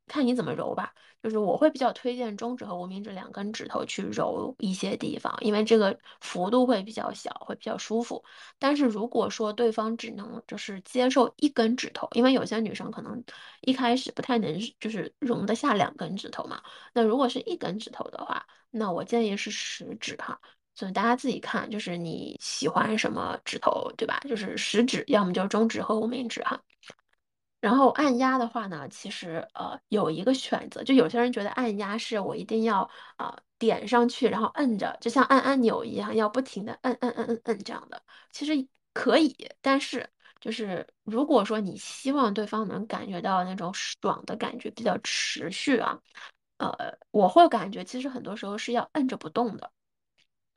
[0.06, 8.24] 看你怎么揉吧，就是我会比较推荐中指和无名指两根指头去揉一些地方，因为这个幅度会比较小，会比较舒服。
[8.60, 13.24] 但是如果说对方只能就是接受一根指头，因为有些女生可能
[13.62, 18.46] 一开始不太能就是容得下两根指头嘛，那如果是一根指头的话。
[18.74, 20.40] 那我建议是食指哈，
[20.74, 24.20] 所以大家自己看，就是你喜欢什么指头，对吧？
[24.28, 26.60] 就是食指，要么就是中指和无名指哈。
[27.60, 38.02] 然后按压的话呢，其实呃有一个选择，就有些人觉得按压是我一定要啊点上去，然后摁着，就像按按钮一样，要不停的摁摁摁摁摁这样的。
[38.32, 38.52] 其实
[38.92, 40.08] 可以，但是
[40.40, 45.96] 就是如果说你希望对方能感觉到那种爽的感觉比较持续啊。
[46.58, 49.70] 呃，我会感觉其实很多时候是要摁着不动的。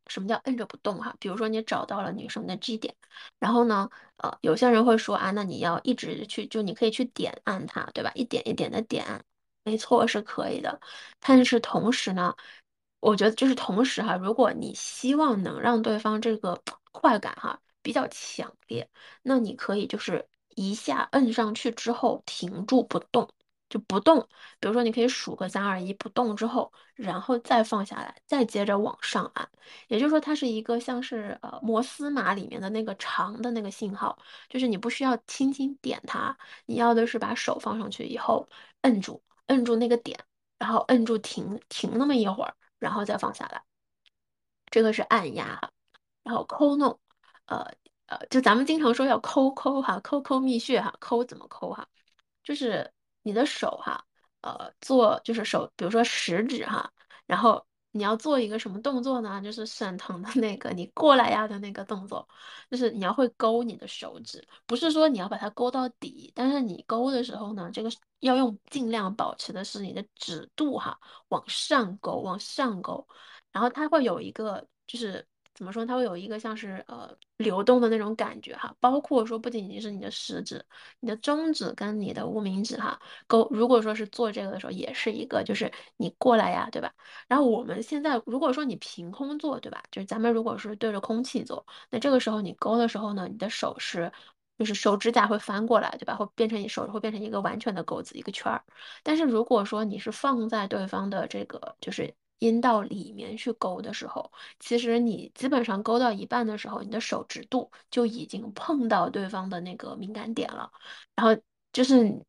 [0.08, 1.16] 什么叫摁着不动哈？
[1.20, 2.96] 比如说你找到了女生的 G 点，
[3.40, 8.12] 然后呢，呃，有些人会说啊，那你要一直去，就你可以去点按它，对吧？
[8.16, 9.24] 一点一点的点，
[9.64, 10.80] 没错，是可以的。
[11.20, 12.36] 但是同时呢，
[13.00, 18.90] 我觉得就是同时哈，如果你希望能让对方这个 快感哈比较强烈，
[19.24, 23.30] 那你可以就是一下摁上去之后停住不动。
[23.76, 24.26] 就不动，
[24.62, 29.50] 比如说你可以数个三二一不动之后，然后再放下来，再接着往上按。
[29.90, 38.48] 也就是说，它是一个像是呃摩斯码里面的那个长的那个信号，就是你不需要轻轻点它，你要的是把手放上去以后
[38.84, 40.18] 摁住，摁住那个点，
[40.58, 43.62] 然后摁住停停那么一会儿，然后再放下来。
[44.72, 45.70] 这个是按压，
[46.24, 46.98] 然后抠弄，
[47.48, 47.70] 呃
[48.06, 51.86] 呃，就咱们经常说要抠抠哈，抠抠蜜穴哈，抠怎么抠哈，
[52.42, 52.90] 就是。
[53.26, 54.06] 你的手哈，
[54.42, 56.92] 呃，做就是手，比如说食指哈，
[57.26, 59.42] 然后你要做一个什么动作呢？
[59.42, 62.28] 就是沈腾的那个你过来呀的那个动作，
[62.70, 73.08] 就是你要会勾你的手指，不是说你要把它勾到底，但是你勾的时候呢，这个要用尽量保持的是你的指肚哈，往上勾，往上勾，
[73.52, 75.28] 然后它会有一个就是。
[75.56, 75.86] 怎么说？
[75.86, 80.64] 它会有一个像是呃流动的那种感觉哈，包括说不仅仅是你的食指、
[81.00, 83.48] 你的中指跟你的无名指哈勾。
[83.52, 86.94] 如果说是做这个的时候，也是一个就是你过来呀，对吧？
[87.28, 89.82] 然后我们现在如果说你凭空做，对吧？
[89.92, 94.12] 就是咱们如果是对着空气做，那这个时候你勾的时候呢，你的手是
[94.58, 96.16] 就是手指甲会翻过来，对吧？
[96.16, 98.62] 会变成你手会变成一个完全的钩子，一个圈儿。
[99.04, 110.72] 但是如果说你是放在对方的这个就是阴道里面去勾的时候，其实你基本上勾到一半的时候，你的手指肚就已经碰到对方的那个敏感点了，
[111.16, 112.24] 然后就是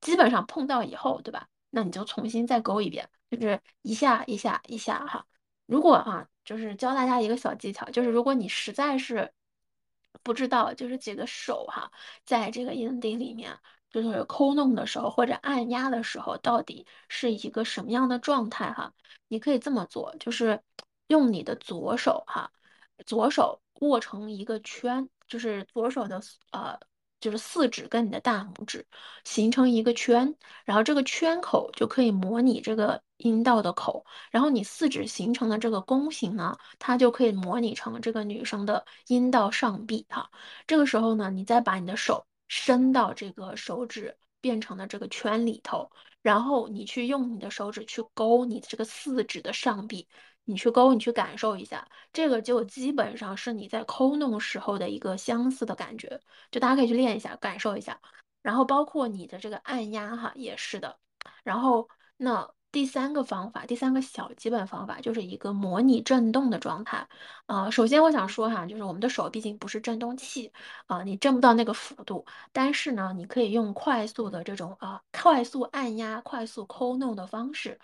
[0.00, 1.48] 基本上碰到以后，对吧？
[1.70, 5.26] 那你就重新再勾一遍，就是一下一下一下哈。
[5.66, 9.32] 如果啊，就是教大家一个小技巧，就是如果你实在是
[10.22, 11.90] 不知道，就是几个手哈，
[12.24, 13.58] 在这个阴蒂里面。
[13.92, 18.92] 就是抠弄的时候或者按压的时候，到底是一个什么样的状态哈？
[19.28, 20.60] 你可以这么做，就是
[21.08, 22.50] 用你的左手哈，
[23.06, 26.20] 左手握成一个圈，就是左手的
[26.52, 26.78] 呃，
[27.20, 28.86] 就是四指跟你的大拇指
[29.24, 40.30] 形成一个圈，然后这个圈口就可以模拟这个阴道的口，然后你四指形成的这个弓形呢，它就可以模拟成这个女生的阴道上壁哈。
[40.66, 42.26] 这个时候呢，你再把你的手。
[42.54, 50.06] 伸到这个手指变成的这个圈里头，然后你去用你的手指去勾你这个四指的上臂，
[50.44, 57.98] 你去勾，你去感受一下，这个就基本上是你在抠弄时候的一个相似的感觉，就大家可以去练一下，感受一下。
[58.42, 60.98] 然后包括你的这个按压哈，也是的。
[61.42, 61.88] 然后
[62.18, 62.52] 那。
[62.72, 67.06] 第三个方法，第三个小基本方法就是一个模拟震动的状态。
[67.46, 70.50] 啊，首先我想说哈，就是我们的手毕竟不是振动器
[70.86, 72.24] 啊，你震不到那个幅度。
[72.50, 77.78] 但是呢，你可以用快速的这种啊，快速按压、快速抠弄的方式，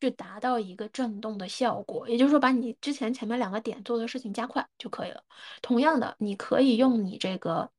[0.00, 2.08] 去达到一个震动的效果。
[2.08, 5.22] 也就是说，把你之前前面两个点做的事情加快就可以了。
[5.60, 7.70] 同样的，你可以用你这个。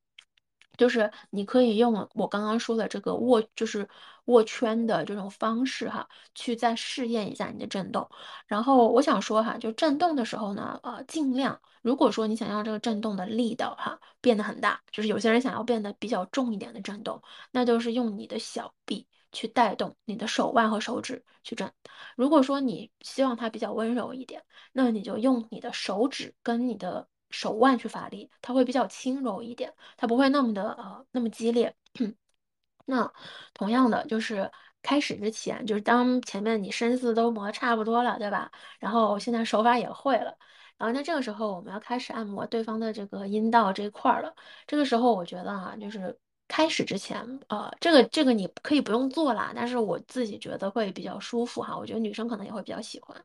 [0.78, 3.88] 就是你可以用我刚刚说的这个握，就是
[4.26, 8.08] 握圈的这种方式哈，去再试验一下你的震动。
[8.48, 21.72] 然后我想说哈，就震动的时候呢，呃，尽量如果说你想要这个震动的力道哈变得很大，就是有些人想要变得比较重一点的震动，那就是用你的小臂去带动你的手腕和手指去震。
[22.16, 27.08] 如果说你希望它比较温柔一点，那你就用你的手指跟你的。
[27.34, 31.74] 手腕去发力，它会比较轻柔一点，它不会那么的呃那么激烈。
[32.92, 33.10] 那
[33.54, 34.52] 同样的就是
[34.84, 38.52] 开始之前，就是当前面你身子都磨差不多了，对吧？
[38.80, 40.38] 然后现在手法也会了，
[40.78, 44.36] 然后那这个时候我们要开始按摩对方的这个阴道这一块了。
[44.68, 46.18] 这个时候我觉得啊，就是
[46.50, 53.16] 开始之前，呃，这个这个你可以不用做啦，但是我自己觉得会比较舒服哈，我觉得女生可能也会比较喜欢，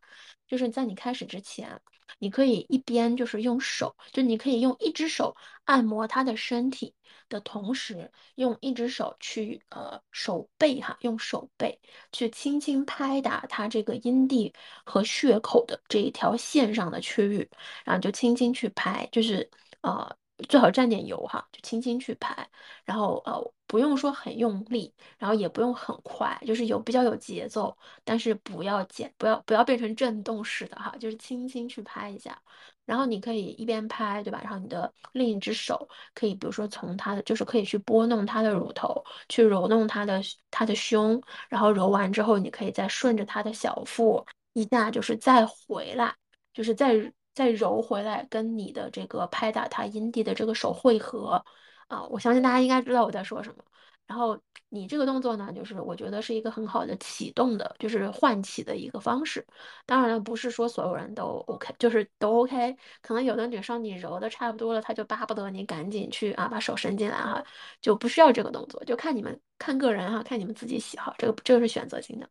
[0.46, 1.80] 就是在你开始之前。
[2.18, 6.94] 你可以一边就是用手，就你可以用一只手按摩他的身体
[7.28, 11.80] 的同时，用一只手去呃手背哈，用手背
[12.12, 14.52] 去轻轻拍打他这个阴蒂
[14.84, 17.48] 和血口的这一条线上的区域，
[17.84, 19.48] 然后就轻轻去拍，就是
[19.82, 20.16] 呃
[20.48, 22.46] 最好蘸点油哈，就轻轻去拍，
[22.84, 32.38] 然后呃不用说很用力，然后也不用很快，就是有比较有节奏，但是不要减，不要不要变成震动式的哈，就是轻轻去拍一下，
[32.84, 34.38] 然后你可以一边拍，对吧？
[34.42, 40.20] 然后你的另一只手可以，比如说从他的，就是可以去拨弄他的乳头，去揉弄他的
[40.50, 46.14] 他的胸，然后揉完之后，你可以再顺着他的小腹一下，就是再回来，
[46.52, 47.10] 就是再。
[47.36, 51.44] 再揉回来，跟你的这个拍打他阴蒂的这个手汇合
[51.88, 53.62] 啊，我相信大家应该知道我在说什么。
[54.06, 59.46] 然后你这个动作呢，就是我觉得是一个很好的启动的，就是唤起的一个方式。
[59.84, 62.76] 当然了，不是说所有人都 OK，就是都 OK。
[63.02, 67.44] 可能有的女生你揉的差不多了，她就巴不得你赶紧去啊，把手伸进来哈，
[67.82, 72.28] 就不需要这个动作，就看你们看个人哈，看你们自己喜好，这个这个是选择性的。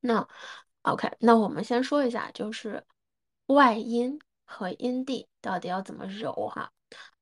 [0.00, 0.26] 那
[0.82, 2.82] OK，那我们先说一下，就是。
[3.50, 6.72] 外阴和阴蒂到底要怎么揉哈？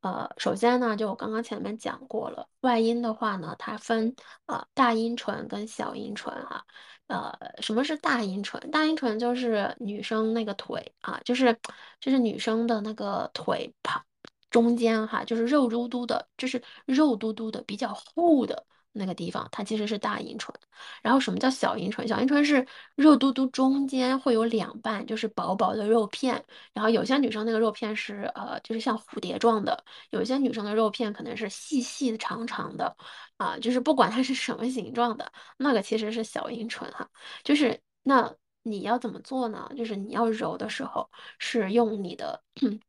[0.01, 4.15] 呃，首先呢，就我刚刚前面讲过了，外阴的话呢，它分
[4.47, 6.65] 呃大阴唇跟小阴唇哈。
[7.09, 8.71] 呃，什么是大阴唇？
[8.71, 11.59] 大阴唇就是女生那个腿啊，就是
[12.01, 14.05] 就是女生的那个腿旁
[14.51, 18.67] 中间哈，就是肉嘟嘟的，就是肉嘟嘟的比较厚的
[18.99, 20.55] 那个地方，它其实是大阴唇。
[21.03, 22.07] 然后什么叫小阴唇？
[22.07, 26.45] 小阴唇是肉嘟嘟中间会有两瓣，就是薄薄的肉片。
[26.73, 29.73] 然后有些女生那个肉片是呃，就是像蝴蝶状的；
[30.11, 32.97] 有些女生的肉片可能是细细、长长的，
[33.37, 37.09] 啊，就是不管它是什么形状的，那个其实是小阴唇哈。
[37.45, 39.71] 就是那你要怎么做呢？
[39.77, 42.43] 就是你要揉的时候是用你的。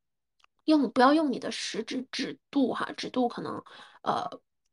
[0.66, 3.64] 用不要用你的食指指肚哈，指肚可能
[4.03, 4.30] 呃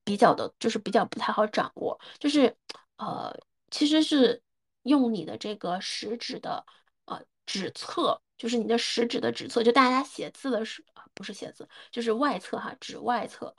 [0.06, 2.56] 比较的，就是比较不太好掌握，就是
[2.96, 3.36] 呃
[3.72, 4.40] 其实是
[4.84, 6.64] 用你的这个食指的
[7.06, 13.54] 呃指侧，就是你的食指的指侧，就大家写字的时不是写字，就是外侧哈，指外侧，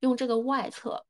[0.00, 1.04] 用这个外侧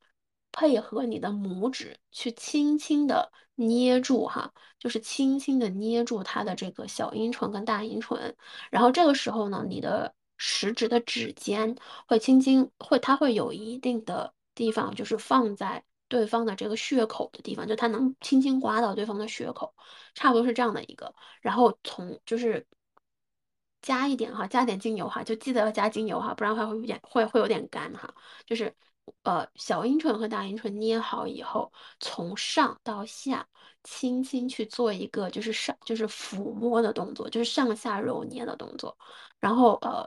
[0.50, 8.36] 配合你的拇指去轻轻的捏住哈，就是轻轻的捏住它的这个小阴唇跟大阴唇，
[8.72, 11.76] 然后这个时候呢，你的食指的指尖
[12.08, 19.74] 会轻轻会，它会有一定的地方，就是放在对方的这个血口的地方，就它能轻轻刮到对方的血口，
[20.14, 21.14] 差不多是这样的一个。
[21.40, 22.66] 然后从就是
[23.80, 28.14] 加一点哈，加点精油哈，就记得要加精油哈，不然的话会有点会会有点干哈。
[28.44, 28.74] 就是
[29.22, 33.48] 呃小阴唇和大阴唇捏好以后，从上到下
[33.82, 38.94] 轻轻去做一个就是上就是抚摸的动作，就是上下揉捏的动作，
[39.38, 40.06] 然后呃。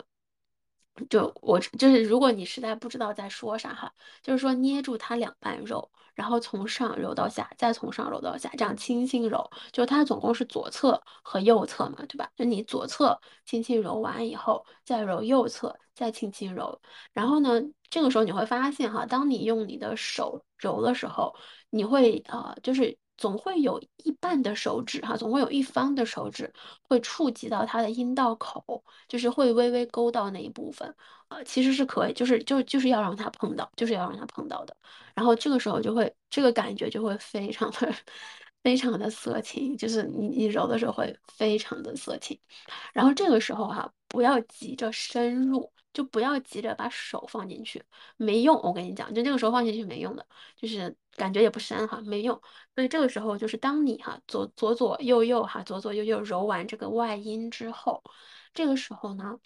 [1.09, 3.91] 就我就是，如果你实在不知道在说啥哈，
[4.21, 9.49] 就是说捏住它两瓣肉，然后从上揉到下，再从上揉到下，这样轻轻揉。
[9.71, 12.29] 就它总共是左侧和右侧嘛，对吧？
[12.35, 16.79] 就你左侧轻轻揉完以后，再揉右侧，再轻轻揉。
[17.13, 21.35] 然后呢，这个时候你会发现哈，当你用你的手揉的时候，
[21.69, 22.97] 你会呃，就是。
[23.17, 26.51] 总会有一半的手指哈，总会有一方的手指
[26.81, 30.93] 会触及到他的阴道口，就是会微微勾到那一部分，
[31.29, 34.75] 呃，其实是可以，就是就就是要让他碰到，就是要让他碰到的。
[35.15, 37.93] 然后这个时候就会，这个感觉就会非常的
[38.63, 42.39] 非常的色情，就是你你揉的时候会非常的色情。
[42.93, 45.71] 然后这个时候哈，不要急着深入。
[45.93, 47.83] 就不要急着把手放进去，
[48.17, 48.59] 没用。
[48.63, 52.33] 我跟你讲，就那个时候放进去没用的，就是感觉也不深哈，没用。
[52.73, 58.03] 所以这个时候就是当你哈左左左右右哈左左右右揉完这个外阴之后，
[58.55, 59.37] 这个时候呢，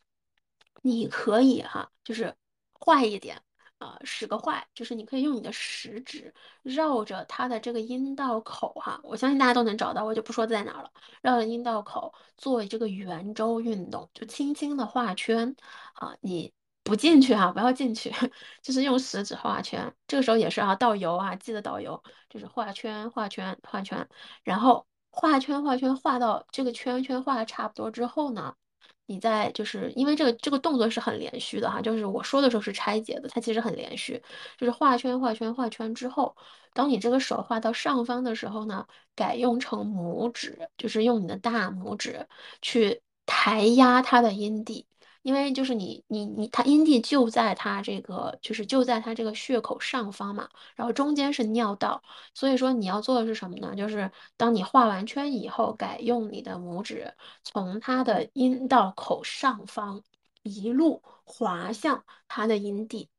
[0.81, 2.33] 你可以哈就是
[2.79, 3.41] 坏一点。
[3.79, 10.91] 呃，使个坏，就是你可以用你的食指绕着它的这个阴道口哈，我相信大家都能找到，我就不说在哪了。
[11.21, 15.55] 绕着阴道口做这个圆周运动，就轻轻的画圈
[15.93, 16.51] 啊，你
[16.83, 18.11] 不进去哈，不要进去，
[18.63, 19.93] 就是用食指画圈。
[20.07, 24.07] 这个时候也是啊，倒油啊，记得倒油，就是画圈画圈画圈，
[24.43, 28.55] 然后画圈画圈画到这个圈圈画的差不多之后呢。
[29.07, 34.21] 你在就是因为这个这个动作是很连续的哈，就是我说的时候是拆解的，它其实很连续，
[34.57, 36.35] 就是画圈画圈画圈之后，
[36.73, 38.85] 当你这个手画到上方的时候呢，
[39.15, 42.27] 改用成拇指，就是用你的大拇指
[42.61, 44.85] 去抬压它的阴蒂。
[45.27, 52.01] 因为就是你你你，它阴蒂就在它这个，就是就在它这个血口上方嘛，然后中间是尿道，
[52.33, 53.75] 所以说你要做的是什么呢？
[53.75, 57.13] 就是当你画完圈以后，改用你的拇指
[57.43, 60.01] 从它的阴道口上方
[60.43, 63.09] 一路滑向它的阴蒂，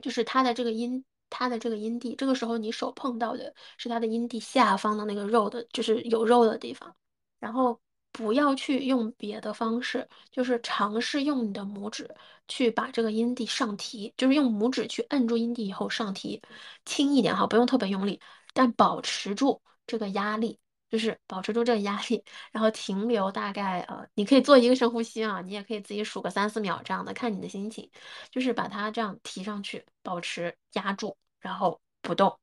[0.00, 6.96] 就是它的这个阴，它的这个阴蒂，这个时候你手碰到的是它的阴蒂下方的那个肉的，就是有肉的地方，
[7.38, 7.78] 然后。
[8.18, 12.12] 不要去用别的方式，就是尝试用你的拇指
[12.48, 16.42] 去把这个阴蒂上提，就是用拇指去摁住阴蒂以后上提，
[16.84, 18.20] 轻一点哈，不用特别用力，
[18.52, 20.58] 但保持住这个压力，
[20.90, 27.88] 就是保持住这个压力，然后停留大概呃，你可以做一个深呼吸啊，你也可以自己数个三四秒这样的，看你的心情，
[28.32, 32.36] 就是把它这样提上去，保持压住，然后不动，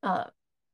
[0.00, 0.30] 呃，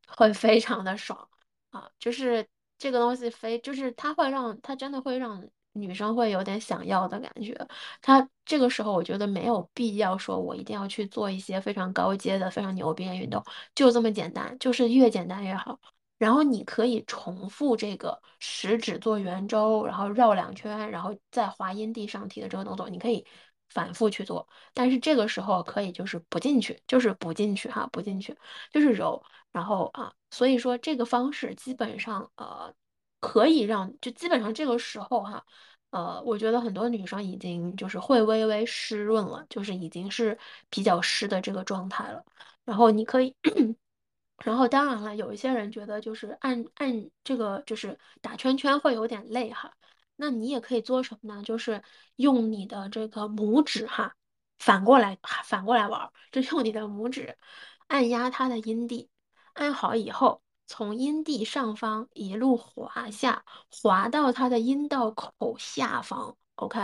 [0.09, 1.28] 会非常的爽
[1.70, 2.49] 啊，就是。
[2.79, 7.57] 这个东西非就是它会让它真的会让女生会有点想要的感觉。
[8.03, 13.43] 它这个时候我觉得没有必要说我一定要去做一些非常高阶的、非常牛逼的运动，
[13.75, 15.79] 就这么简单，就是越简单越好。
[16.16, 23.27] 然后你可以重复这个食指做圆周，然后绕两圈，然后再滑阴蒂上提的这个动作，你可以
[23.68, 24.49] 反复去做。
[24.72, 28.37] 但是这个时候可以就是不进去，就是不进去哈，不进去，
[28.70, 29.22] 就是揉。
[29.55, 32.74] 然后啊，所以说这个方式基本上呃，
[33.20, 35.46] 可以让就基本上这个时候哈，
[35.90, 40.36] 呃，我觉得很多女生已经就是会微微湿润了，就是已经是
[40.68, 42.24] 比较湿的这个状态了。
[42.64, 43.36] 然后你可以，
[44.44, 49.72] 然后当然了，有一些人觉得就是按按这个就是打圈圈会有点累哈，
[50.16, 51.42] 那你也可以做什么呢？
[51.44, 51.80] 就是
[52.16, 54.16] 用你的这个拇指哈，
[54.59, 57.38] 反过来反过来玩，就用你的拇指。
[57.86, 59.11] 按压它的阴蒂，
[59.55, 66.36] 按好以后，从阴蒂上方一路滑下，滑到他的阴道口下方。
[66.57, 66.78] OK，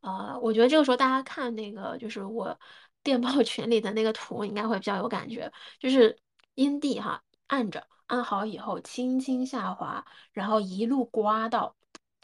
[0.00, 2.58] 呃，我觉得这个时候大家看那个，就是我
[3.02, 6.18] 电报群里的那个图，应该会比较有感觉，就是
[6.54, 11.74] 阴蒂哈，按着按好以后，轻轻下滑，然后一路刮到。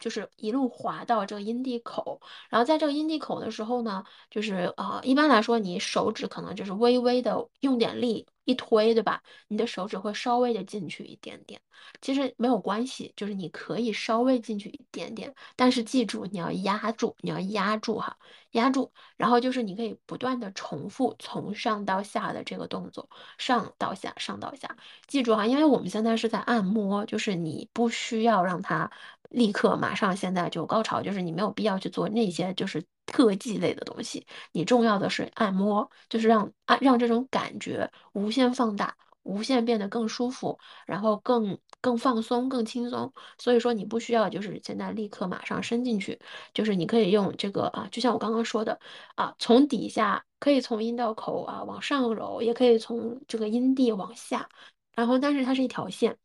[0.00, 9.22] 就是一路滑到这个阴蒂口，然后在这个阴蒂口的时候呢，就是呃，一般来说，你手指可能就是微微的用点力一推，对吧？
[9.48, 11.60] 你的手指会稍微的进去一点点，
[12.00, 18.16] 其实没有关系，就是你可以稍微进去一点点，但是记住你要压住，你要压住哈，
[18.52, 24.74] 压住，然后就是你可以不断的重复从上到下的这个动作，上到下，上到下，
[25.06, 28.90] 记住哈，因为我们现在是在按摩，就是你不需要让它。
[29.30, 43.12] 立刻马上现在就高潮，就是你没有必要去做那些就是特技类的东西，你重要的是按摩，就是让按让这种感觉无限放大，无限变得更舒服，然后更更放松、更轻松。
[43.38, 46.20] 所以说你不需要就是现在立刻马上伸进去，
[46.52, 48.78] 就是你可以用这个啊，就像我刚刚说的
[49.16, 54.48] 啊，从底下可以从阴道口啊往上揉，也可以从这个阴蒂往下，
[54.94, 56.18] 然后但是它是一条线，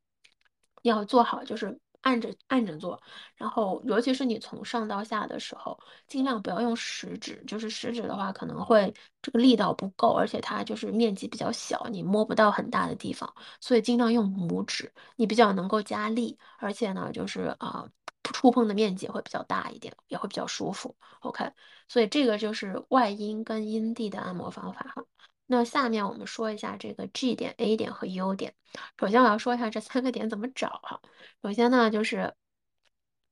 [0.84, 1.80] 要做好就是。
[2.04, 3.02] 按着按着做，
[3.36, 5.78] 然后尤其是你从上到下的时候，
[6.08, 17.90] 尽量不要用食指，就是食指的话可能会这个力道不够，而且它就是面积比较小，你摸不到很大的地方，所以尽量用拇指，你比较能够加力，而且呢就是啊
[18.24, 20.96] 触碰的面积会比较大一点，也会比较舒服。
[21.22, 21.52] OK，
[21.88, 25.04] 所以这个就是外阴跟阴蒂的按摩方法哈。
[25.54, 28.56] 那下面我们说一下这个 G 点、A 点和 U 点。
[29.00, 31.00] 首先我要说一下这三个点怎么找哈。
[31.44, 32.34] 首先呢，就是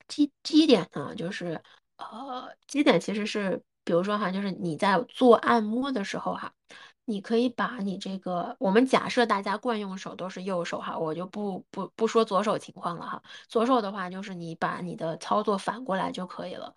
[0.08, 1.62] G G 点呢，就是
[1.98, 6.54] 呃，，G 点其实是，比如说哈，就是你在做按摩的时候哈，
[7.06, 13.24] 你可以把你这个，我们假设大家惯用手都是右手哈，我就不不不说左手情况了哈。
[13.48, 16.76] 左手的话，就是你把你的操作反过来就可以了。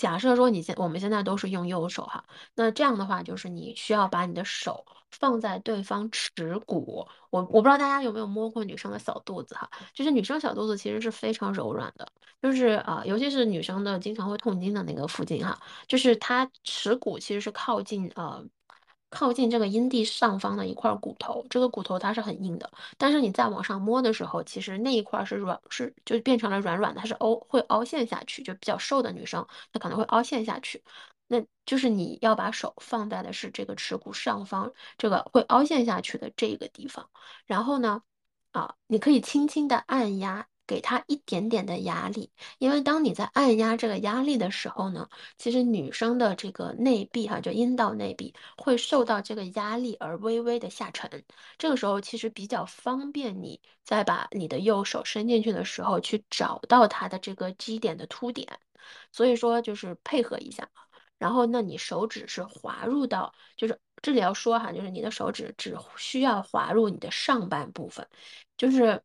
[0.00, 2.24] 假设说你现我们现在都是用右手哈，
[2.54, 18.42] 那这样的话就是你需要把你的手放在对方耻骨，我我不知道大家有没有摸过女生的小肚子哈，就是女生小肚子其实是非常柔软的，就是啊，尤其是女生的经常会痛经的那个附近哈，就是她耻骨其实是靠近呃。
[19.10, 30.82] 靠近这个阴蒂上方的一块骨头，这个骨头它是很硬的，但是你再往上摸的时候，其实那一块是软，是就变成了软软的，它是凹会凹陷下去，就比较瘦的女生，她可能会凹陷下去。
[31.28, 37.08] 那就是你要把手放在的是这个耻骨上方，这个会凹陷下去的这个地方，
[37.46, 38.02] 然后呢，
[38.52, 40.49] 啊，你可以轻轻的按压。
[40.70, 51.24] 给他一点点的压力，因为当你在按压这个压力的时候呢，其实女生的这个内壁哈，就阴道内壁会受到这个压力而微微的下沉。
[51.58, 58.46] 这个时候其实比较方便你在把你的右手伸进去的时候去找到它的这个基点的凸点。
[59.10, 60.70] 所以说就是配合一下，
[61.18, 68.06] 然后那你手指是滑入到，就是这里要说哈，就是你的手指只需要滑入你的上半部分，
[68.56, 69.02] 就是。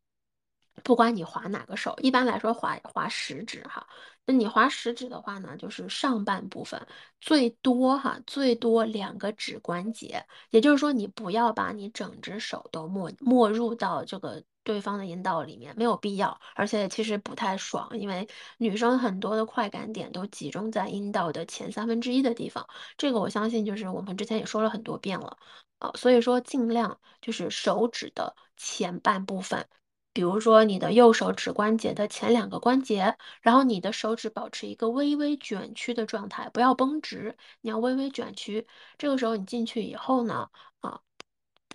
[0.84, 3.88] 不管你划哪个手，一般来说划划食指哈。
[4.28, 6.88] 那你划食指的话呢，就是上半部分
[7.21, 10.26] 最多哈，最多两个指关节。
[10.49, 16.39] 也就是说，你不要把你整只手都没没入到这个对方的阴道里面，没有必要。
[16.55, 22.67] 而且其实不太爽，因为女生很多的快感点都集中在阴道的前三分之一的地方。
[22.97, 25.38] 这个我相信就是我们之前也说了很多遍了
[25.78, 29.67] 啊，所以说尽量就是手指的前半部分。
[30.16, 38.66] 比如说你的右手指关节的前两个关节，然后你的手指保持一个微微卷曲的状态，不要绷直，你要微微卷曲。
[38.97, 40.49] 这个时候你进去以后呢，
[40.80, 41.01] 啊，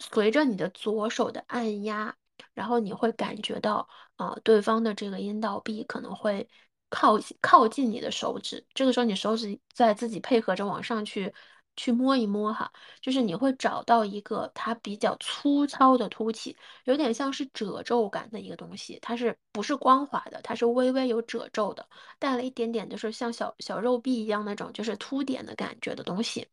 [0.00, 2.16] 随着你的左手的按压，
[2.54, 3.86] 然后你会感觉到
[4.16, 6.48] 啊，对方的这个阴道壁可能会
[6.88, 8.66] 靠靠近你的手指。
[8.72, 11.34] 这个时候你手指在自己配合着往上去。
[11.80, 12.70] 去摸一摸哈，
[13.00, 16.54] 就是你会找到一个它比较粗糙的凸起，
[16.84, 20.38] 有点像是褶皱感的一个东西，它是不是光滑的？
[20.42, 26.46] 它是微微有褶皱的，带了一点点就是像小小肉壁一样那种，就是凸点的感觉的东西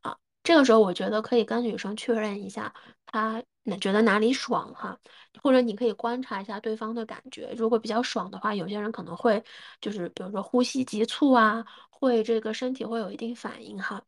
[0.00, 0.16] 啊。
[0.42, 2.72] 这个时候我觉得可以跟女生确认一下，
[3.04, 3.42] 她
[3.78, 4.98] 觉得哪里爽哈，
[5.42, 9.44] 或者你可以观察一下对方的感觉，如果比较爽的话，有些人可能会
[9.82, 14.02] 就是比如说呼吸急促啊，会这个身体会有一定反应哈。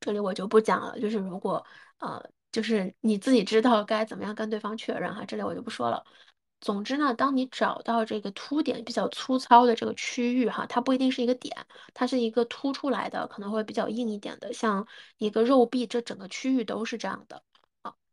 [0.00, 1.64] 这里我就不讲了，就是如果
[1.98, 6.02] 呃，就是你自己知道该怎么样跟对方确认哈，这里我就不说了。
[6.60, 11.56] 总之呢，当你找到这个凸点比较粗糙的这个区域哈，它不一定是一个点，
[11.94, 14.86] 它是一个凸出来的，可能会比较硬一点的，像
[15.18, 17.42] 一个肉壁，这整个区域都是这样的。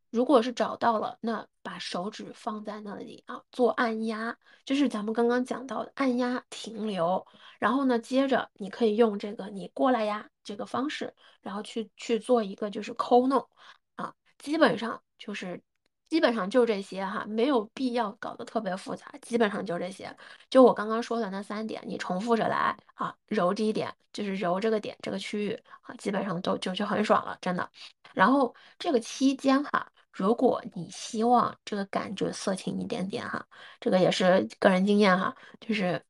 [0.10, 7.26] 如果是找到了，那把手指放在那里啊，做按压，就是咱们刚刚讲到的按压停留。
[7.60, 13.48] 然后呢，接着你可以用这个你过来呀这个方式，然后去去做一个就是抠弄
[13.96, 15.62] 啊，基本上就是
[16.10, 20.16] 基本上就这些哈，没有必要搞得特别复杂，基本上就这些。
[20.50, 27.70] 就我刚刚说的那三点，你重复着来啊，揉这一点，就是揉这个点这个区域啊，基本上都就就很爽了，真的。
[28.14, 29.88] 然后这个期间哈。
[30.12, 33.46] 如果你希望这个感觉色情一点点哈，
[33.80, 36.04] 这个也是个人经验哈，就是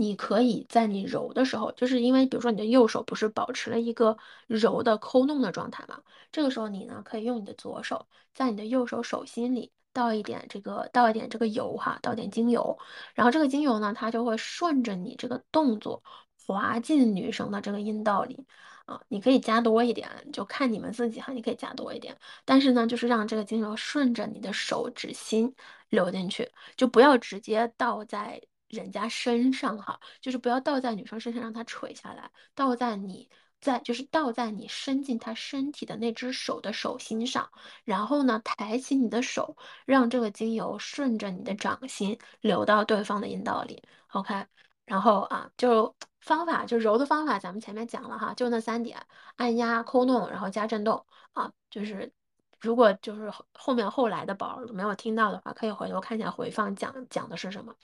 [0.00, 12.78] 你可以在你揉的时候，就是因为比如说你的右手不是保持了一个揉的抠弄的状态嘛，这个时候你呢可以用你的左手在你的右手手心里倒一点这个倒一点这个油哈，倒点精油，
[13.14, 16.02] 然后这个精油呢它就会顺着你这个动作
[16.46, 18.46] 滑进女生的这个阴道里。
[18.86, 21.32] 啊，你可以加多一点，就看你们自己哈。
[21.32, 25.54] 你可以加多一点，但是呢，就是让这个精油顺着你的手指心
[25.90, 33.28] 流进去，就不要直接倒在人家身上哈，就是不要倒在女生身上让她垂下来，倒在你
[33.60, 37.50] 在就是倒在你伸进她身体的那只手的手心上，
[37.84, 43.82] 然后呢，抬起你的手，让这个精油顺着你的掌心流到对方的阴道里。
[44.12, 44.46] OK，
[44.86, 45.94] 然后啊，就。
[46.20, 49.06] 方法就揉的方法，咱们前面讲了哈，就那三点：
[49.36, 51.50] 按压、抠弄，然后加震动啊。
[51.70, 52.12] 就是
[52.60, 57.74] 如果就是后面后来的宝没有听到的话，可以回头看一下回放，讲讲的是什么。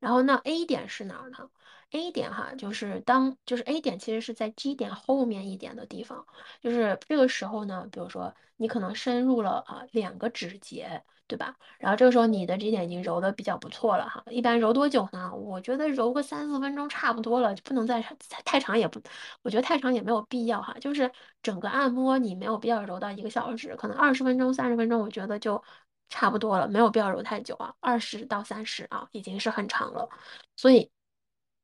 [0.00, 1.48] 然后那 A 点是哪儿呢
[1.92, 6.26] ？A 点哈，就是当就是 A 点其实是在 G 点后面一点的地方，
[6.60, 11.02] 就是这个时候呢，比如说你可能深入了啊两个指节。
[11.30, 11.54] 对吧？
[11.78, 14.20] 然后这个时候你的 G 点已经揉的比较不错了哈。
[14.32, 15.32] 一般揉多久呢？
[15.32, 18.02] 我觉得揉个三四分钟差不多了，就不能再
[18.44, 19.00] 太长也不，
[19.42, 20.74] 我觉得太长也没有必要哈。
[20.80, 21.08] 就是
[21.40, 25.62] 整个按摩你没有必要揉到一个小时，可能二十分钟、三十分钟，我觉得就
[26.10, 27.74] 差不多了，没有必要揉太久啊。
[27.80, 30.06] 二十到三十啊，已经是很长了。
[30.56, 30.90] 所以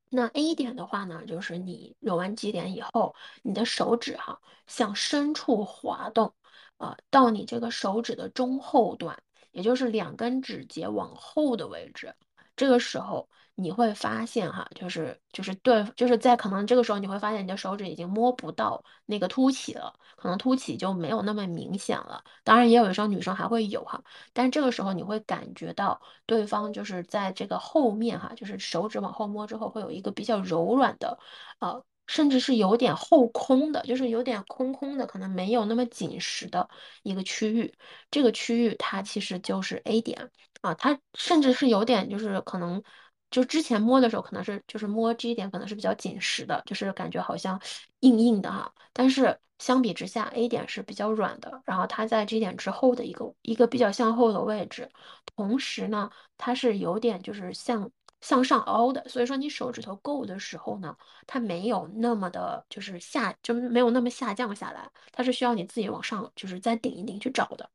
[0.08, 6.32] 那 A 点的话呢，就是你揉完基点以后，你的手指哈向深处滑动，
[6.78, 9.22] 啊，到你这个手指的中后段。
[9.52, 12.14] 也就是两根指节往后的位置，
[12.56, 13.26] 这个时候
[13.56, 22.22] 你会发现哈，就是就是对，就是在可能这个时候你会发现你的手指已经摸不到那个凸起了，可能凸起就没有那么明显了。
[22.44, 24.02] 当然也有一双女生还会有哈，
[24.32, 31.18] 但这个时候你会感觉到对方就是在这个后面哈，就是手指往后摸之后会有一个比较柔软的，
[31.58, 31.84] 呃。
[32.08, 36.68] 甚至是有点后空的，就是有点空空的，可能没有那么紧实的
[37.02, 37.74] 一个区域。
[38.12, 40.30] 这个区域它其实就是 A 点
[40.60, 42.80] 啊，它甚至是有点就是可能，
[43.36, 47.60] 就之前摸的时候可能是就是摸 G 点可能是比较紧实的，就是感觉好像
[48.00, 48.72] 硬硬的哈。
[48.94, 54.90] 但是相比之下，A 点是比较软的，然后它在 G 点之后的一个一个比较向后的位置，
[55.34, 57.90] 同时呢，它是有点就是向。
[58.22, 67.70] 向上凹的，所以说你手指头够的时候呢，它没有那么的，就是下就没有那么下降下来，它是需要你自己往上，就是再顶一顶去找的。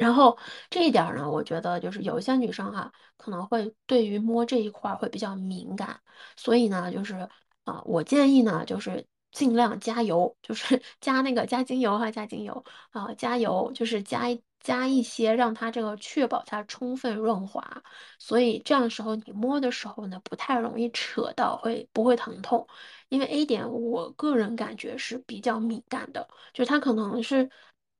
[0.00, 0.36] 然后
[0.70, 6.00] 这一点呢，我觉得就是有一些女生哈，可能会对于摸这一块会比较敏感，
[6.36, 7.28] 所以呢，就是
[7.64, 14.26] 啊，我建议呢，就是尽量加油，就是 加那个加精油哈，加精油啊，加油就是加。
[14.62, 17.82] 加一些，让它这个确保它充分润滑，
[18.18, 22.66] 所以这样时候你摸的时候呢，不太容易扯到，会不会疼痛？
[23.08, 27.48] 因为 A 点我个人感觉是比较敏感的，就它可能是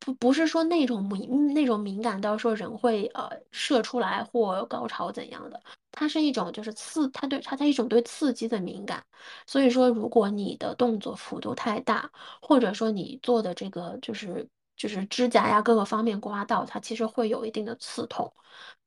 [0.00, 9.04] 不不是说那种敏那种敏感到说人会呃射出来或高潮怎样的，它是一种就是刺，它对它它一种对刺激的敏感，
[9.46, 12.10] 所以说如果你的动作幅度太大，
[12.42, 14.48] 或者说你做的这个就是。
[14.76, 18.32] 就是指甲呀，各个方面刮到它，其实会有一定的刺痛。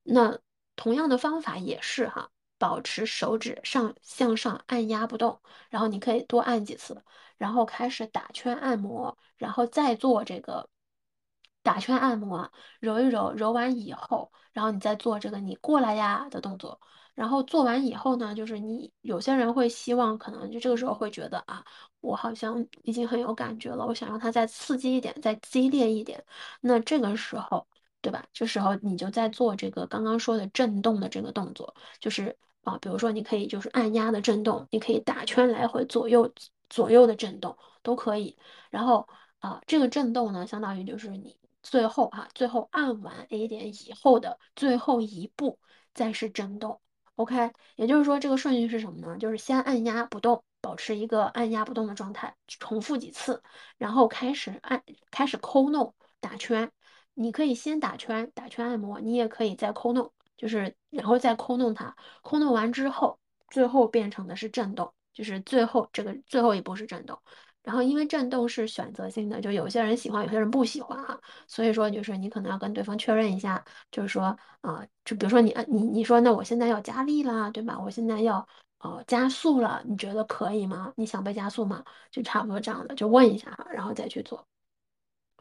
[0.02, 0.36] 那
[0.76, 5.40] 同样的方法也是哈，保持手指上向上按压不动，
[5.70, 7.00] 然后你可以多按几次，
[7.38, 10.68] 然后开始打圈按摩，然后再做这个
[11.64, 16.80] 打圈按摩，揉一揉，揉完以后，然后你再做这个你过来呀的动作。
[17.16, 21.64] 然后做完以后呢，就是你有些人会希望，可能就这个时候会觉得啊，
[22.02, 26.24] 我好像已经很有感觉了，我想让它再刺激一点，再激烈一点。
[26.62, 27.68] 那这个时候，
[28.02, 28.26] 对吧？
[28.34, 36.32] 这时候你就在做这个刚刚说的震动的这个动作，就是啊，比如说你可以就是按压的震动，你可以打圈来回左右
[36.70, 38.36] 左右的震动都可以。
[38.72, 39.08] 然后
[39.38, 45.58] 啊，这个震动呢，相当于就是你最后哈，最后按完 A 点以后的最后一步，
[45.94, 46.80] 再是震动。
[47.16, 49.18] OK，也就是说，这个顺序是什么呢？
[49.18, 53.42] 就是先按压不动，保持一个按压不动的状态，重复几次，
[53.78, 56.72] 然后开始按，开始抠弄打圈，
[57.14, 67.20] 你可以先打圈，打圈按摩，你也可以再抠弄，就是然后再抠弄它，抠弄完之后，最后变成的是震动，就是最后这个最后一步是震动。
[67.64, 77.80] 然后因为震动是选择性的，就有些人喜欢，有些人不喜欢哈，所以说就是你可能要跟对方确认一下，就是说啊、就比如说你呃你你说那我现在要加力啦，对吧？
[77.80, 78.46] 我现在要
[78.80, 80.94] 呃加速了，你觉得可以吗？
[80.98, 81.84] 你想被加速吗？
[82.12, 84.46] 就差不多这样的，就问一下哈，然后再去做。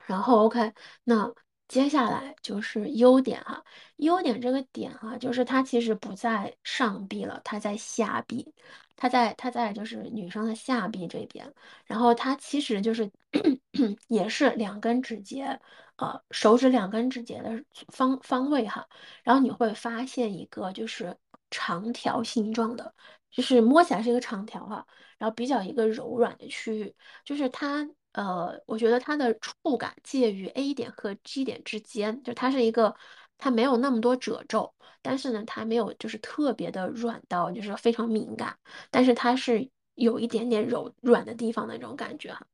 [0.06, 0.72] 然后 OK，
[1.04, 1.32] 那
[1.68, 3.62] 接下来就是优点哈，
[3.96, 8.52] 优点这个点哈，就是它其实不在上臂了，它在下臂，
[8.96, 11.52] 它在它在就是女生的下臂这边，
[11.86, 13.10] 然后它其实就是
[14.08, 15.58] 也是两根指节，
[15.96, 17.50] 呃，手指两根指节的
[17.92, 18.86] 方方位哈，
[19.22, 21.16] 然后你会发现一个就是
[21.50, 22.94] 长条形状的，
[23.30, 24.86] 就是摸起来是一个长条哈，
[25.18, 26.94] 然后比较一个柔软的区域。
[27.24, 32.94] 就是它，呃，我觉得它的触感介于 A 点和 G 点之间，就它是一个，
[33.42, 34.72] 它没有那么多褶皱，
[35.02, 38.56] 但是呢，它没有就是特别的软到就是非常敏感，
[38.88, 42.46] 但是它是有一点点柔软的地方的那种感觉哈。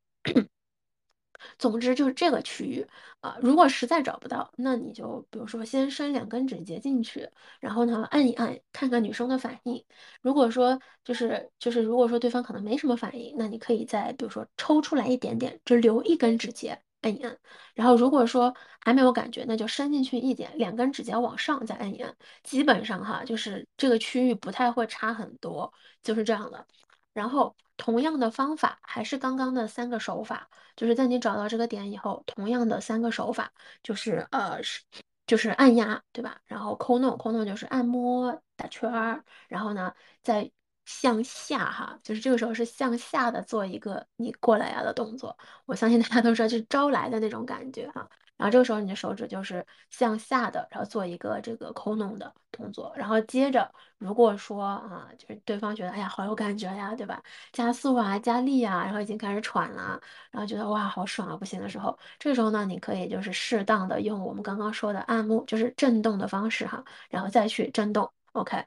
[1.58, 2.86] 总之就是这个区域
[3.20, 7.28] 啊，如果实在找不到，那你就比如说先伸两根指节进去，
[7.60, 9.84] 然后呢按一按，看看女生的反应。
[10.22, 17.38] 如果说就是就是如果说对方可能没什么反应，那你可以再比如说抽出来一点点，只留一根指节按一按。
[17.74, 22.14] 然后如果说还没有感觉，那就伸进去一点，两根指节往上再按一按。
[22.42, 25.72] 基本上哈，就是这个区域不太会差很多，
[26.02, 26.66] 就是这样的。
[27.12, 30.48] 然后同样的方法还是刚刚的三个手法。
[30.76, 34.80] 就是在你找到这个点以后，同样的三个手法，就是呃是
[35.26, 36.40] 就是按压，对吧？
[36.46, 39.92] 然后抠弄，抠弄就是按摩打圈儿，然后呢
[40.22, 40.48] 再
[40.88, 45.36] 向下哈，就是这个时候是向下的做一个你过来呀的动作。
[45.66, 48.08] 我相信大家都知道，就是招来的那种感觉哈。
[48.38, 57.22] 然后这个时候你的手指就是向下的，然后做一个这个抠弄的动作，然后接着如果说啊，就是对方觉得哎呀好有感觉呀，对吧？
[57.52, 60.00] 加速啊，加力啊，然后已经开始喘了。
[60.30, 68.64] 然后觉得哇好爽啊，不行的时候，这个时候呢，你可以就是适当的用我们刚刚说的按摩，就是震动的方式哈，然后再去震动，OK。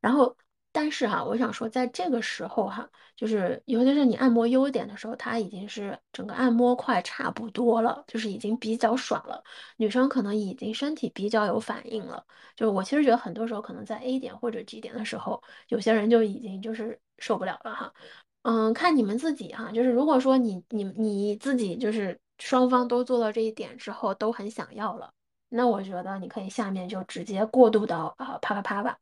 [0.00, 0.36] 然后，
[0.76, 9.42] 但是哈，我想说，在这个时候哈，就是尤其是你按摩优点的时候，它已经是整个按摩快差不多了，就是已经比较爽了。
[9.78, 12.22] 女生可能已经身体比较有反应了。
[12.54, 17.90] 就是我其实觉得很多时候可能在 A 点或者 G 点的时候，有些人就已经就是受不了了哈。
[18.42, 25.10] 嗯，看你们自己哈，就是如果说你你你自己就是双方都做到这一点之后都很想要了，
[25.48, 28.98] 那我觉得你可以下面就直接过渡到啊啪啪啪吧。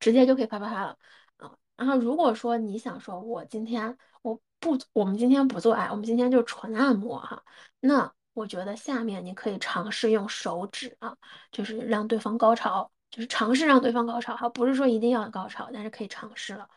[0.00, 0.98] 直接就可以啪啪啪了，
[1.36, 1.52] 啊。
[1.76, 7.42] 然后如果说你想说，我今天我不，我们今天不做爱，我们今天就纯按摩哈，
[7.80, 11.16] 那我觉得下面你可以尝试用手指啊，
[11.52, 16.68] 就是让对方高潮，就是尝试让对方高潮哈，不是说一定要高潮，但是可以尝试了。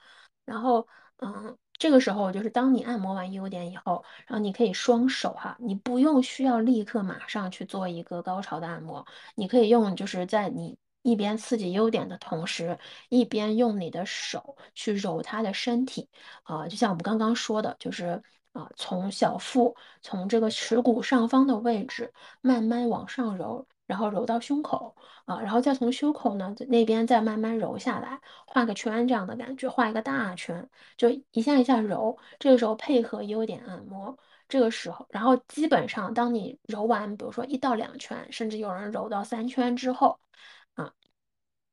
[0.45, 9.05] 然后，嗯，这个时候就是当你按摩完优点以后，然后你可以双手哈，你不用需要立刻马上去做一个高潮的按摩，
[9.35, 12.77] 你可以用就是在你一边刺激优点的同时，
[13.09, 16.09] 一边用你的手去揉他的身体，
[16.43, 18.21] 啊、就像我们刚刚说的，就是
[18.53, 24.95] 啊、从小腹从这个耻骨上方的位置慢慢往上揉，然后揉到胸口。
[25.25, 32.17] 啊，然后再从胸口呢那边再慢慢揉下来，画个圈这样的感觉，画一个大圈，就一下一下揉。
[32.39, 34.17] 这个时候配合优点按摩，
[34.49, 40.19] 这个时候，然后基本上当你揉完，比如说一到两圈，甚至有人揉到三圈之后，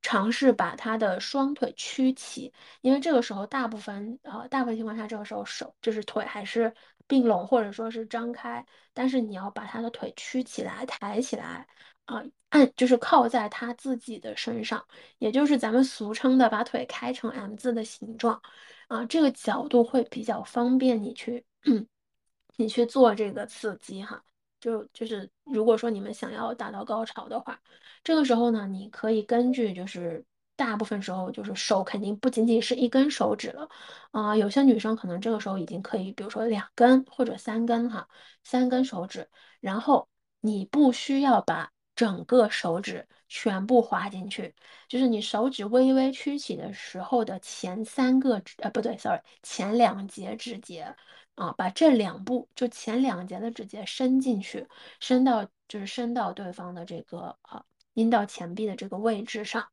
[0.03, 6.73] 尝试把他的双腿屈起，因为这个时候大部分呃大部分情况下，这个时候手就是腿还是
[7.07, 11.67] 并拢或者说是张开，但是你要把他的腿屈起来，抬起来。
[12.07, 14.85] 啊，按就是靠在他自己的身上，
[15.19, 18.43] 也就是咱们俗称的把腿开成 M 字的形状，
[18.89, 21.45] 啊，这个角度会比较方便你去，
[22.57, 24.25] 你去做这个刺激哈。
[24.61, 27.61] 就就是如果说你们想要达到高潮的话，
[28.05, 30.25] 这个时候呢，你可以根据就是
[30.57, 33.69] 大部分时候就是手肯定不仅仅是一根手指了，
[34.11, 38.07] 啊、有些女生可能这个时候已经可以，比如说两根或者三根哈，
[38.45, 39.29] 三根手指，
[39.61, 40.09] 然后
[40.41, 44.55] 你不需要把整个手指全部划进去，
[44.89, 50.95] 就是你手指微微屈起的时候的前三个指，呃，不对，sorry，前两节指节。
[51.41, 54.67] 啊，把这两步就前两节的指节伸进去，
[55.01, 57.65] 伸到就是伸到对方的这个啊
[57.95, 59.67] 阴道前壁的这个位置上，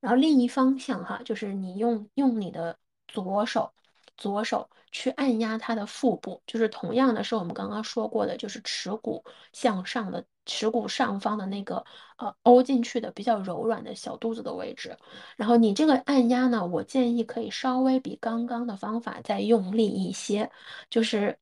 [0.00, 3.72] 然后另一方向哈，就是你用用你的左手
[4.16, 11.84] 左手去按压他的腹部，就是同样的是我们刚刚说过的，就是耻骨向上的耻骨上方的那个
[12.16, 14.96] 呃凹进去的比较柔软的小肚子的位置。
[15.36, 20.50] 然后你这个按压呢，我建议可以稍微比刚刚的方法再用力一些，
[20.90, 21.38] 就是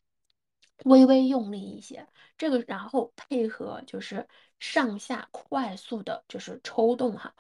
[0.85, 2.07] 微微用力一些。
[2.39, 4.27] 这个然后配合就是
[4.59, 7.33] 上下快速的，就是抽动哈，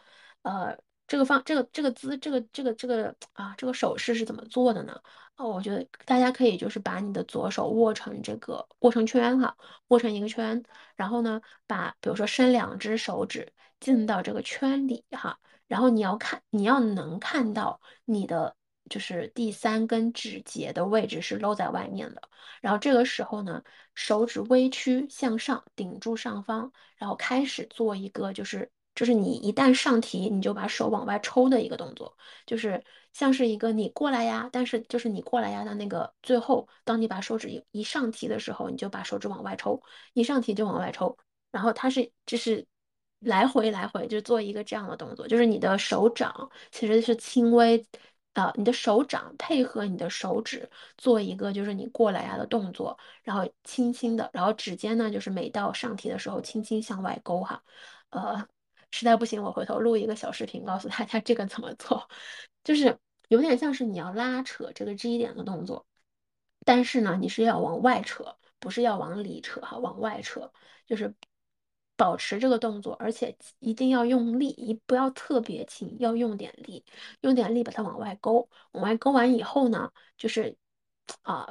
[0.42, 0.78] 呃，
[1.08, 5.00] 这个方这个这个姿这个这个这个啊这个手势是怎么做的呢？
[5.36, 9.56] 哦，我觉得大家可以就是把你的左手握成这个握成圈哈，
[9.88, 10.62] 握成一个圈，
[10.94, 18.54] 然后呢，把比如说伸两只手指进到这个圈里哈，然后你要看你要能看到你的
[18.88, 22.22] 就是第三根指节的位置是露在外面的。
[22.60, 23.62] 然后这个时候呢，
[23.94, 32.16] 手指微曲向上顶住上方，然后开始做一个就是就是你一旦上提，你就把手往外抽的一个动作，
[32.46, 39.82] 就是像是一个你过来呀，但是就是你过来呀的那个最后，当你把手指一一上提的时候，你就把手指往外抽，
[40.14, 41.16] 一上提就往外抽，
[41.50, 42.66] 然后它是就是
[43.20, 47.86] 来回来回就做一个这样的动作，就是你的手掌其实是轻微。
[48.34, 57.62] 呃，你的手掌配合你的手指做一个就是你过来呀的动作，然后轻轻的，然后指尖呢就是每到上提的时候轻轻向外勾哈。
[58.08, 58.48] 呃，
[58.90, 62.08] 实在不行我回头录一个小视频告诉大家这个怎么做，
[62.64, 62.98] 就是
[63.28, 65.86] 有点像是你要拉扯这个 G 点的动作，
[66.64, 70.52] 但是呢你是要往外扯，不是要往里扯哈，往外扯
[70.86, 71.14] 就是。
[71.94, 76.84] 保持这个动作，而且一定要用力，一不要特别轻，要用点力，
[77.20, 80.56] 用点力把它往外勾，往外勾完以后呢，就是
[81.22, 81.46] 啊，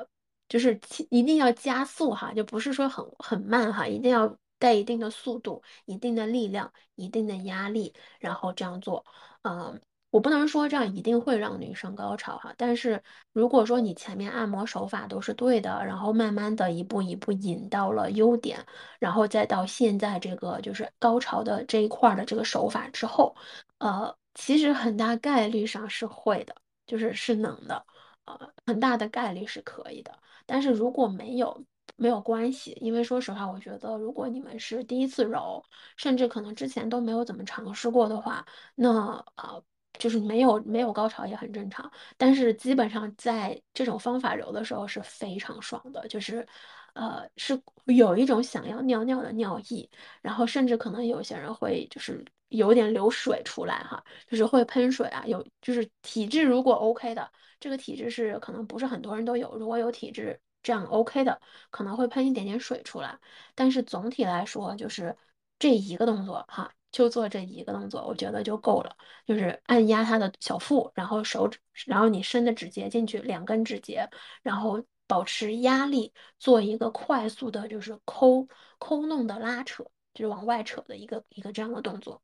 [0.50, 0.78] 就是
[1.10, 9.06] 一定要加速哈，就不是说很很慢哈，一定要带一定的速度、一定的力量、一定的压力，然后这样做，
[9.44, 9.80] 嗯。
[10.12, 13.02] 我不能说这样一定会让女生高潮哈，但是
[13.32, 18.60] 如果说你前面按摩手法都是对的，然后慢慢的一步一步引到了优点，
[19.00, 23.34] 然后再到现在这个就是高潮的这一块的这个手法之后，
[23.80, 26.54] 呃，其实很大概率上是会的，
[26.86, 27.86] 就是是能的，
[28.26, 30.14] 呃，很大的概率是可以的。
[30.46, 31.64] 但是如果没有，
[31.96, 35.64] 没有关系，因为说实话，我觉得如果你们是第一次揉，
[35.96, 38.46] 甚至可能之前都没有怎么尝试过的话，
[38.76, 39.64] 那呃。
[40.00, 46.46] 就是没有没有高潮也很正常，但是基本上在这种方法揉的时候是非常爽的，就是，
[46.94, 49.90] 呃，是有一种想要尿尿的尿意，
[50.22, 61.40] 然后甚至可能有些人会就是有点流水出来哈，就是会喷水啊，有就是体质如果 OK 的，这个体质是可能不是很多人都有，如果有体质这样 OK 的，
[61.70, 63.20] 可能会喷一点点水出来，
[63.56, 65.16] 但是总体来说就是
[65.60, 66.72] 这一个动作哈。
[66.92, 68.96] 就做这一个动作，我觉得就够了。
[69.26, 74.10] 就是按压他的小腹，然后手指，然后你伸的指节进去，两根指节，
[74.44, 79.84] 然后保持压力，做一个快速的，就是抠抠弄的拉扯，
[80.14, 82.22] 就是往外扯的一个一个这样的动作。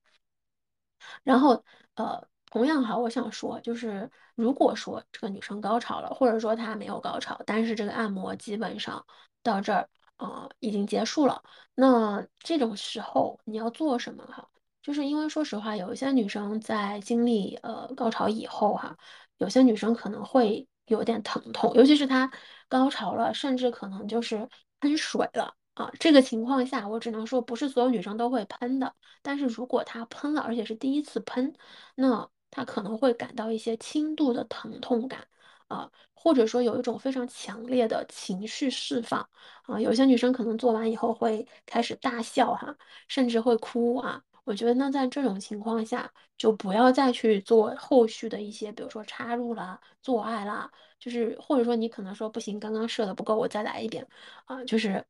[1.24, 1.64] 然后，
[1.96, 9.06] 呃，同样哈，我想说，就是如果说这个女生高潮了，或者说她没有高潮，但是这个按摩基本上
[9.44, 11.44] 到这儿，呃，已经结束了，
[11.76, 14.48] 那这种时候你要做什么哈？
[14.88, 18.96] 就是因为说实话，有一些女生在经历呃高潮以后哈，
[19.38, 22.32] 有些女生可能会有点疼痛，尤其是她
[22.70, 24.48] 高潮了，甚至可能就是
[24.80, 25.92] 喷水了啊。
[26.00, 31.54] 这个情况下，我只能说不是所有女生都会喷的，但是如果她喷了，而且是第一次喷，
[31.96, 35.28] 那她可能会感到一些轻度的疼痛感
[35.68, 39.28] 啊，或者说有一种非常强烈的情绪释放
[39.64, 39.78] 啊。
[39.82, 42.74] 有些女生可能做完以后会开始大笑哈，
[43.10, 44.24] 甚至会哭啊。
[44.48, 54.08] 我觉得那在这种情况下，就不要再去做后续的一些，比如说插入啦、做爱啦，就是或者说你可能说不行，刚刚设的不够，我再来一遍
[54.46, 55.06] 啊，就是。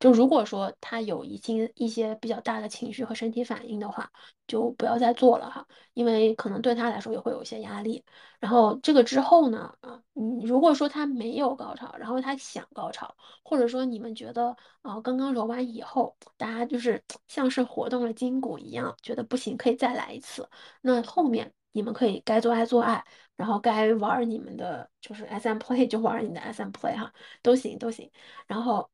[0.00, 4.10] 就如果说他有一些一些比较大的情绪和身体反应的话，
[4.46, 8.02] 就不要再做了哈，因为可能对他来说也会有一些压力。
[8.40, 20.48] 然后这个之后呢，啊，你如果说他没有高潮，然后他想高潮，或者说你们觉得啊，刚刚揉完以后，大家就是 像是活动了筋骨一样，觉得不行，可以再来一次。
[20.80, 23.04] 那后面你们可以该做爱做爱，
[23.36, 28.10] 然后该玩你们的就是 SM play 就玩你的 SM play 哈，都行都行。
[28.46, 28.90] 然后。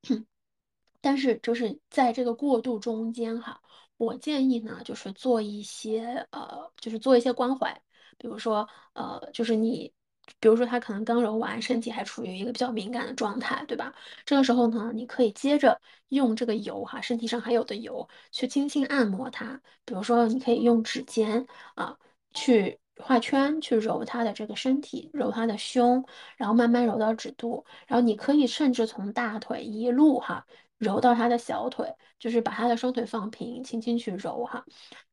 [1.07, 3.61] 但是就是在这个过渡中间哈，
[3.97, 7.81] 我建议呢，就是做一些呃，就是做一些关怀，
[8.19, 9.93] 比如说呃，就是你，
[10.41, 13.95] 比如说他可能刚揉完，身体还处于一个比较敏感的状态，对吧？
[14.25, 21.47] 这个时候呢，你可以接着用这个油哈，身体上还有的油去轻轻按摩它，比如说你可以用指尖
[21.77, 21.97] 啊
[22.35, 26.05] 去画圈去揉他的这个身体，揉他的胸，
[26.37, 30.45] 然后慢慢揉到指肚，然后你可以甚至从大腿一路哈
[30.79, 34.65] 揉到他的小腿，就是把他的双腿放平，轻轻去揉哈。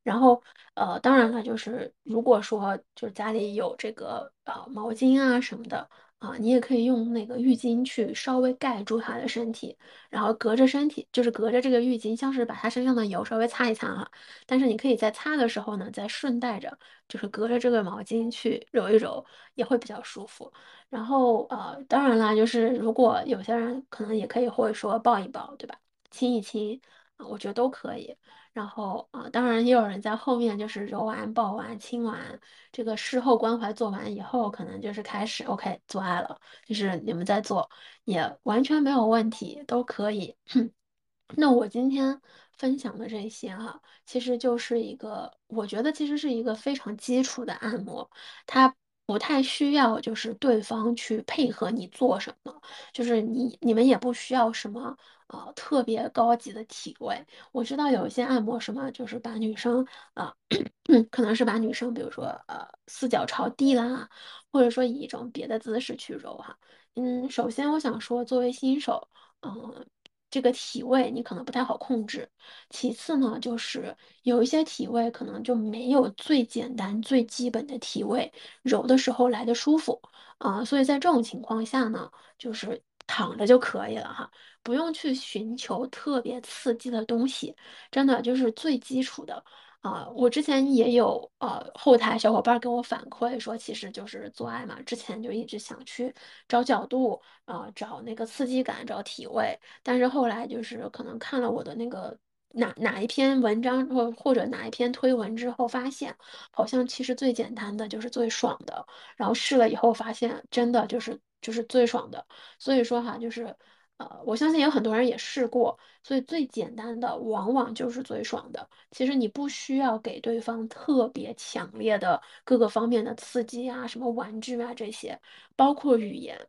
[0.03, 0.41] 然后
[0.73, 5.89] 呃，当然了，就是如果说就是家里有这个呃毛巾啊什么的
[6.23, 9.77] 啊，你也可以用那个浴巾去稍微盖住他的身体，
[10.09, 14.09] 然后隔着身体，就是隔着这个浴巾，像是把他身上的油稍微擦一擦哈。
[14.45, 16.77] 但是你可以在擦的时候呢，再顺带着
[17.09, 20.49] 就是隔着这个毛巾去揉一揉，也会比较舒服。
[20.89, 25.75] 然后呃，当然啦，就是如果有些人可能也可以会说抱一抱，对吧？
[26.09, 26.79] 亲一亲
[27.17, 28.15] 啊，我觉得都可以。
[28.53, 32.39] 然后啊，当然也有人在后面就是揉完、抱完、亲完，
[32.71, 37.69] 这个事后关怀做完以后，可能就是开始 OK 做爱了，就是你们在做
[38.05, 40.35] 也完全没有问题，都可以。
[41.35, 42.21] 那我今天
[42.57, 48.09] 分享的这些哈，其实就是一个，我觉得其实是一个非常基础的按摩，
[48.45, 48.75] 它
[49.05, 52.61] 不太需要就是对方去配合你做什么，
[52.93, 54.95] 就是你你们也不需要什么
[55.27, 57.25] 呃特别高级的体位。
[57.51, 60.33] 我知道有一些按摩什么，就是把女生啊，
[61.11, 64.09] 可能是把女生比如说呃四脚朝地啦，
[64.51, 66.57] 或者说以一种别的姿势去揉哈。
[66.95, 69.09] 嗯，首先我想说，作为新手。
[69.41, 69.85] 嗯，
[70.29, 72.29] 这个体位你可能不太好控制。
[72.69, 80.01] 其次呢，就是有一些体位可能就没有最简单、最基本的体位揉的时候来的舒服
[80.37, 84.29] 啊，所以在这种情况下呢，就是躺着就可以了哈，
[84.61, 87.55] 不用去寻求特别刺激的东西，
[87.91, 89.43] 真的就是最基础的。
[89.81, 96.13] 啊，我之前也有呃后台小伙伴跟我反馈说，其实就是做爱嘛，之前就一直想去
[96.47, 102.17] 找角度啊，找那个刺激感，找体位，但是后来就是可能看了我的那个
[102.51, 106.15] 哪哪一篇文章或或者哪一篇推文之后，发现
[106.51, 108.85] 好像其实最简单的就是最爽的，
[109.17, 112.25] 然后试了以后发现真的就是就是最爽的，
[112.57, 113.55] 所以说哈，就是
[113.97, 115.77] 呃，我相信有很多人也试过。
[116.03, 118.67] 所以最简单的往往就是最爽的。
[118.91, 125.19] 其实你不需要给对方特别强烈的各个方面的刺激啊，什么玩具啊这些，
[125.55, 126.47] 包括语言。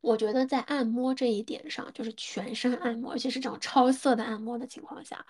[0.00, 5.24] 我觉得在按摩这一点上，就是全身按摩，尤其是这种超色的按摩的情况下，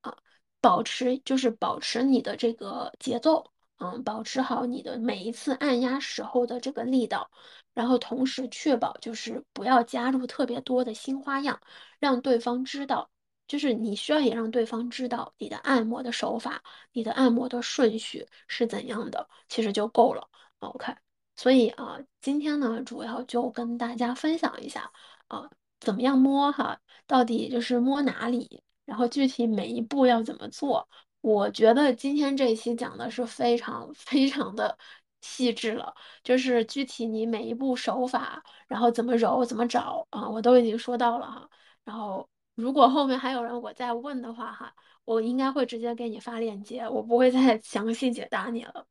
[0.00, 0.16] 啊，
[0.60, 7.30] 保持就是保持你的这个节奏，嗯，保持好你的每一次按压时候的这个力道，
[7.72, 11.60] 然后同时确保就是不要加入特别多的新花样。
[11.98, 13.10] 让对方知道，
[13.48, 16.62] 就是你需要也让对方知道你的按摩的手法，
[16.92, 20.28] 你的按摩的顺序是怎样的，其实就够了。
[20.60, 20.94] OK，
[21.36, 24.90] 所以啊，今天呢，主要就跟大家分享一下
[25.28, 25.50] 啊，
[25.80, 30.88] 怎么样摸哈，到底就是摸哪里，然后具体每一步要怎么做。
[31.24, 34.76] 我觉得今天这一期讲的是非常 非常的
[35.22, 41.48] 细致了，就是具体你每一步手法，然后怎么揉怎么找啊，我都已经说到了哈。
[41.82, 44.74] 然后，如果后面还有人我再问的话，哈，
[45.06, 48.86] 我应该会直接给你发链接，我不会再 详细解答你了。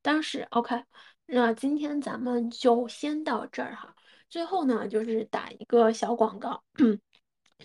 [0.00, 0.84] 当时 OK，
[1.26, 3.94] 那今天咱们就先到这儿哈。
[4.30, 6.62] 最后呢，就是打一个小广告，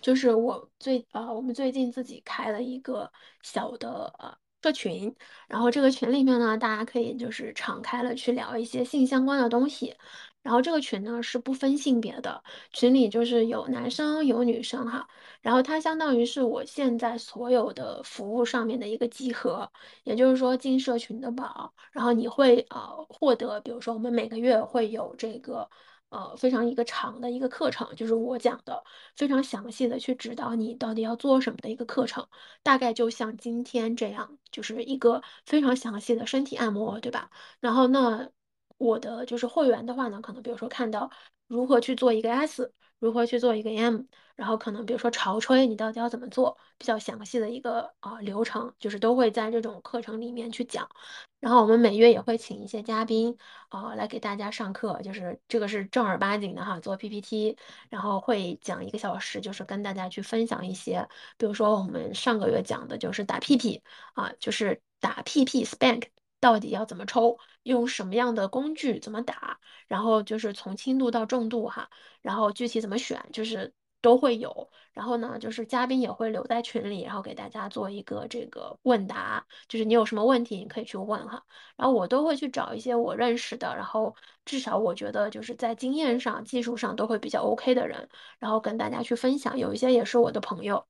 [0.02, 3.10] 就是我最啊，我们最近自己开了一个
[3.42, 5.14] 小的呃社群，
[5.48, 9.94] 然后这个群里面呢，大家可以就是敞开了去聊一些性相关的东西。
[10.42, 15.06] 然后这个群呢是不分性别的，群里就是有男生有女生哈。
[15.42, 19.70] 然后它相当于是我现在所有的服务上面的一个集合，
[20.04, 25.68] 也就是说进社群的宝，然后你会呃获得，比如说我们每个月会有这个
[26.10, 28.82] 呃非常一个长的一个课程，就是我讲的
[29.16, 32.26] 非常详细的去指导你到底要做什么的一个课程，
[32.62, 37.30] 大概就像今天这样，就是一个非常详细的身体按摩，对吧？
[37.60, 38.30] 然后那
[38.78, 41.10] 我的就是会员的话呢，可能比如说看到
[41.46, 44.02] 如何去做一个 S，如何去做一个 M。
[44.36, 50.88] 然后可能比如说潮吹，你到底要怎么做，比较详细的一个啊流程，就是都会在这种课程里面去讲。
[51.40, 53.36] 然后我们每月也会请一些嘉宾
[53.68, 57.58] 啊来给大家上课，就是这个是正儿八经的哈，做 PPT，
[57.90, 63.82] 然后会讲一个小时，就是跟大家去分享一些，比如说我们上个月讲的就是打屁屁
[64.14, 66.04] 啊，就是打屁屁 spank
[66.40, 71.88] 到底要怎么抽，用什么样的工具怎么打，然后就是从轻度到重度哈，
[72.22, 73.72] 然后具体怎么选，就是。
[74.02, 81.44] 都会有，然后呢，就是嘉宾也会留在群里，然后给大家做一个这个问答，就是你有什么问题，你可以去问哈。
[81.76, 84.16] 然后我都会去找一些我认识的，然后
[84.46, 89.58] 至少我觉得就是在经验上、技术上都会比较 OK 的人，然后跟大家去分享。
[89.58, 90.86] 有一些也是我的朋友。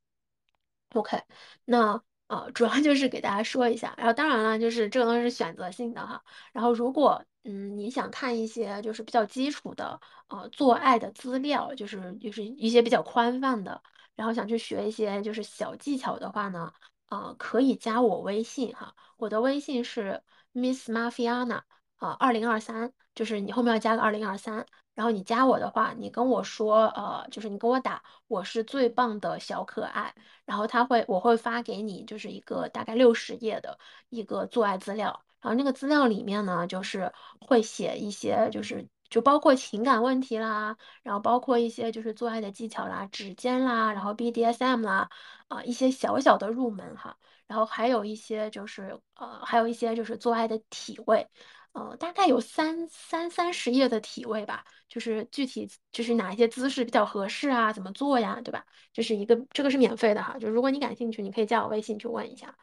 [0.94, 1.20] OK，
[1.64, 2.00] 那
[2.30, 6.22] 啊，主要就是给大家说一下，然后当然了，就是这个东西是选择性的哈。
[6.52, 13.82] 然后如果嗯你想看一些就是比较基础的呃做爱的资料，就是就是一些比较宽泛的，
[14.14, 16.72] 然后想去学一些就是小技巧的话呢，
[17.06, 20.22] 啊可以加我微信哈，我的微信是
[20.52, 21.62] Miss Mafiana
[22.00, 24.66] 啊二零二三，就是你后面要加个二零二三。
[24.94, 30.14] 然后你加我的话，你跟我说，呃，就是你跟我打，我是最棒的小可爱。
[30.44, 33.78] 然后他会，我会发给你，就是一个大概六十页的
[34.10, 35.24] 一个做爱资料。
[35.40, 45.08] 然后那个资料里面呢，就是会写一些，就是就包括情感问题啦，然后包括一些就是做爱的技巧啦、指尖啦，然后 BDSM 啦，
[45.48, 47.16] 啊、一些小小的入门哈。
[47.46, 51.26] 然后还有一些就是呃，还有一些就是做爱的体位。
[51.72, 58.66] 呃，大概有三三三十页的体位吧，就是具体就是哪一些姿势比较合适啊，怎么做呀，对吧？
[58.92, 62.56] 就是一个这个是免费的哈，就如果你感兴趣，你可以加我微信去问一下。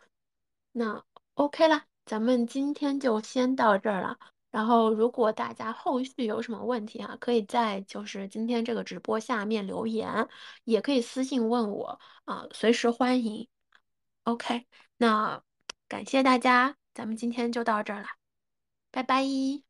[0.73, 1.03] 那
[1.35, 4.17] OK 啦，咱们今天就先到这儿了。
[4.51, 10.27] 然后如果大家后续有什么问题啊，可以在就是今天这个直播下面留言，
[10.63, 13.47] 也可以私信问我啊，随时欢迎。
[14.23, 14.65] OK，
[14.97, 15.43] 那
[15.87, 18.07] 感谢大家，咱们今天就到这儿了，
[18.91, 19.66] 拜拜。